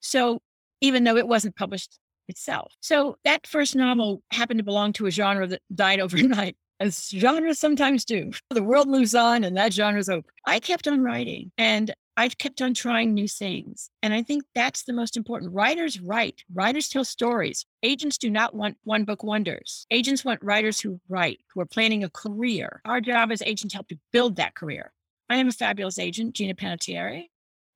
[0.00, 0.40] So
[0.80, 1.98] even though it wasn't published
[2.28, 2.72] itself.
[2.80, 7.58] So that first novel happened to belong to a genre that died overnight, as genres
[7.58, 8.30] sometimes do.
[8.48, 10.28] The world moves on and that genre's over.
[10.46, 13.88] I kept on writing and I've kept on trying new things.
[14.02, 15.54] And I think that's the most important.
[15.54, 17.64] Writers write, writers tell stories.
[17.82, 19.86] Agents do not want one book wonders.
[19.90, 22.82] Agents want writers who write, who are planning a career.
[22.84, 24.92] Our job as agents help to build that career.
[25.30, 27.28] I am a fabulous agent, Gina Panettieri,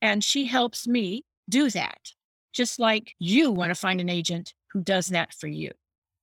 [0.02, 2.12] and she helps me do that,
[2.52, 5.70] just like you want to find an agent who does that for you.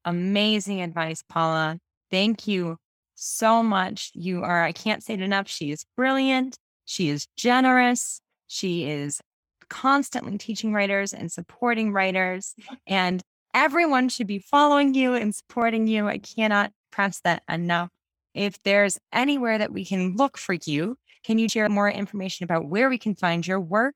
[0.06, 1.80] Amazing advice, Paula.
[2.12, 2.78] Thank you
[3.16, 4.12] so much.
[4.14, 5.48] You are, I can't say it enough.
[5.48, 6.60] She is brilliant.
[6.92, 8.20] She is generous.
[8.48, 9.22] She is
[9.70, 12.54] constantly teaching writers and supporting writers.
[12.86, 13.22] And
[13.54, 16.10] everyone should be following you and supporting you.
[16.10, 17.88] I cannot press that enough.
[18.34, 22.68] If there's anywhere that we can look for you, can you share more information about
[22.68, 23.96] where we can find your work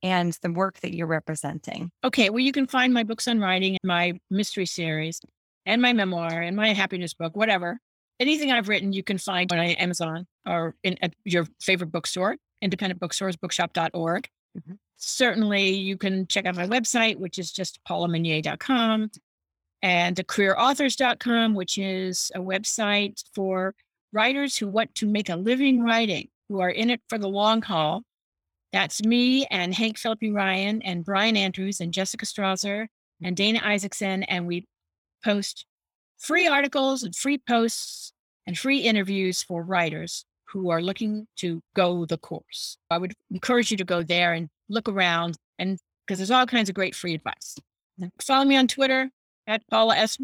[0.00, 1.90] and the work that you're representing?
[2.04, 5.20] Okay, well, you can find my books on writing, my mystery series,
[5.64, 7.80] and my memoir, and my happiness book, whatever
[8.20, 13.00] anything I've written, you can find on Amazon or in at your favorite bookstore, independent
[13.00, 14.28] bookstores, bookshop.org.
[14.58, 14.74] Mm-hmm.
[14.96, 19.10] Certainly, you can check out my website, which is just paulamunier.com
[19.82, 23.74] and careerauthors.com, which is a website for
[24.12, 27.60] writers who want to make a living writing, who are in it for the long
[27.60, 28.02] haul.
[28.72, 32.86] That's me and Hank Phillippi Ryan and Brian Andrews and Jessica Strawser
[33.22, 34.22] and Dana Isaacson.
[34.24, 34.66] And we
[35.24, 35.66] post
[36.18, 38.12] free articles and free posts
[38.46, 42.78] and free interviews for writers who are looking to go the course.
[42.90, 46.68] I would encourage you to go there and look around and because there's all kinds
[46.68, 47.56] of great free advice.
[48.20, 49.10] Follow me on Twitter
[49.46, 50.18] at Paula S.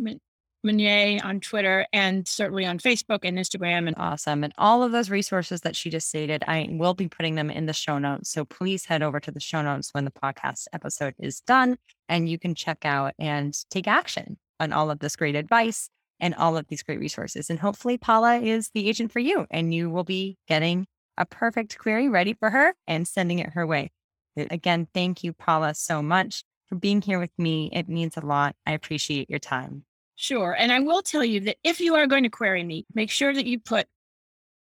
[0.64, 3.88] Munier on Twitter and certainly on Facebook and Instagram.
[3.88, 4.44] And awesome.
[4.44, 7.66] And all of those resources that she just stated, I will be putting them in
[7.66, 8.30] the show notes.
[8.30, 11.78] So please head over to the show notes when the podcast episode is done
[12.08, 15.90] and you can check out and take action on all of this great advice
[16.20, 17.50] and all of these great resources.
[17.50, 20.86] And hopefully, Paula is the agent for you, and you will be getting
[21.18, 23.90] a perfect query ready for her and sending it her way.
[24.36, 27.68] Again, thank you, Paula, so much for being here with me.
[27.72, 28.54] It means a lot.
[28.64, 29.84] I appreciate your time.
[30.14, 30.56] Sure.
[30.56, 33.34] And I will tell you that if you are going to query me, make sure
[33.34, 33.86] that you put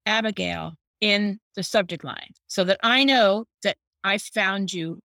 [0.06, 5.00] Abigail in the subject line so that I know that I found you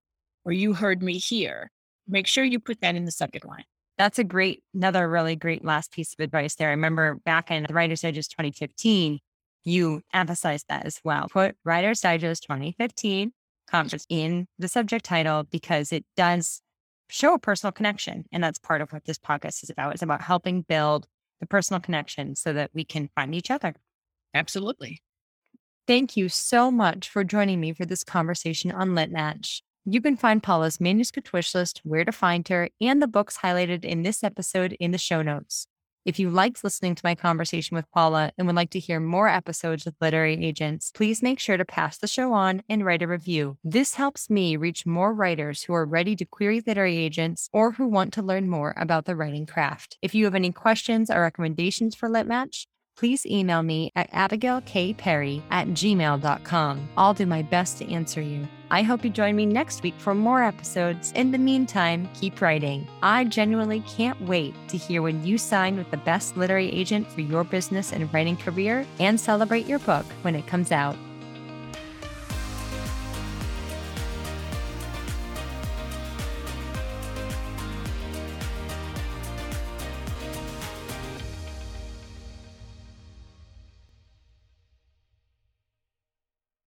[0.45, 1.71] or you heard me here.
[2.09, 3.65] Make sure you put that in the subject line
[4.01, 6.69] that's a great, another really great last piece of advice there.
[6.69, 9.19] I remember back in the Writer's Digest 2015,
[9.65, 11.29] you emphasized that as well.
[11.31, 13.31] Put Writer's Digest 2015
[13.71, 16.63] conference in the subject title because it does
[17.11, 18.25] show a personal connection.
[18.33, 19.93] And that's part of what this podcast is about.
[19.93, 21.07] It's about helping build
[21.41, 23.75] the personal connection so that we can find each other.
[24.33, 25.03] Absolutely.
[25.87, 29.63] Thank you so much for joining me for this conversation on Lit Match.
[29.87, 33.83] You can find Paula's manuscript wish list, where to find her, and the books highlighted
[33.83, 35.67] in this episode in the show notes.
[36.05, 39.29] If you liked listening to my conversation with Paula and would like to hear more
[39.29, 43.07] episodes with literary agents, please make sure to pass the show on and write a
[43.07, 43.57] review.
[43.65, 47.87] This helps me reach more writers who are ready to query literary agents or who
[47.87, 49.97] want to learn more about the writing craft.
[50.03, 52.67] If you have any questions or recommendations for LitMatch,
[53.01, 56.89] please email me at abigailkperry at gmail.com.
[56.99, 58.47] I'll do my best to answer you.
[58.71, 61.11] I hope you join me next week for more episodes.
[61.13, 62.87] In the meantime, keep writing.
[63.03, 67.23] I genuinely can't wait to hear when you sign with the best literary agent for
[67.23, 70.95] your business and writing career and celebrate your book when it comes out.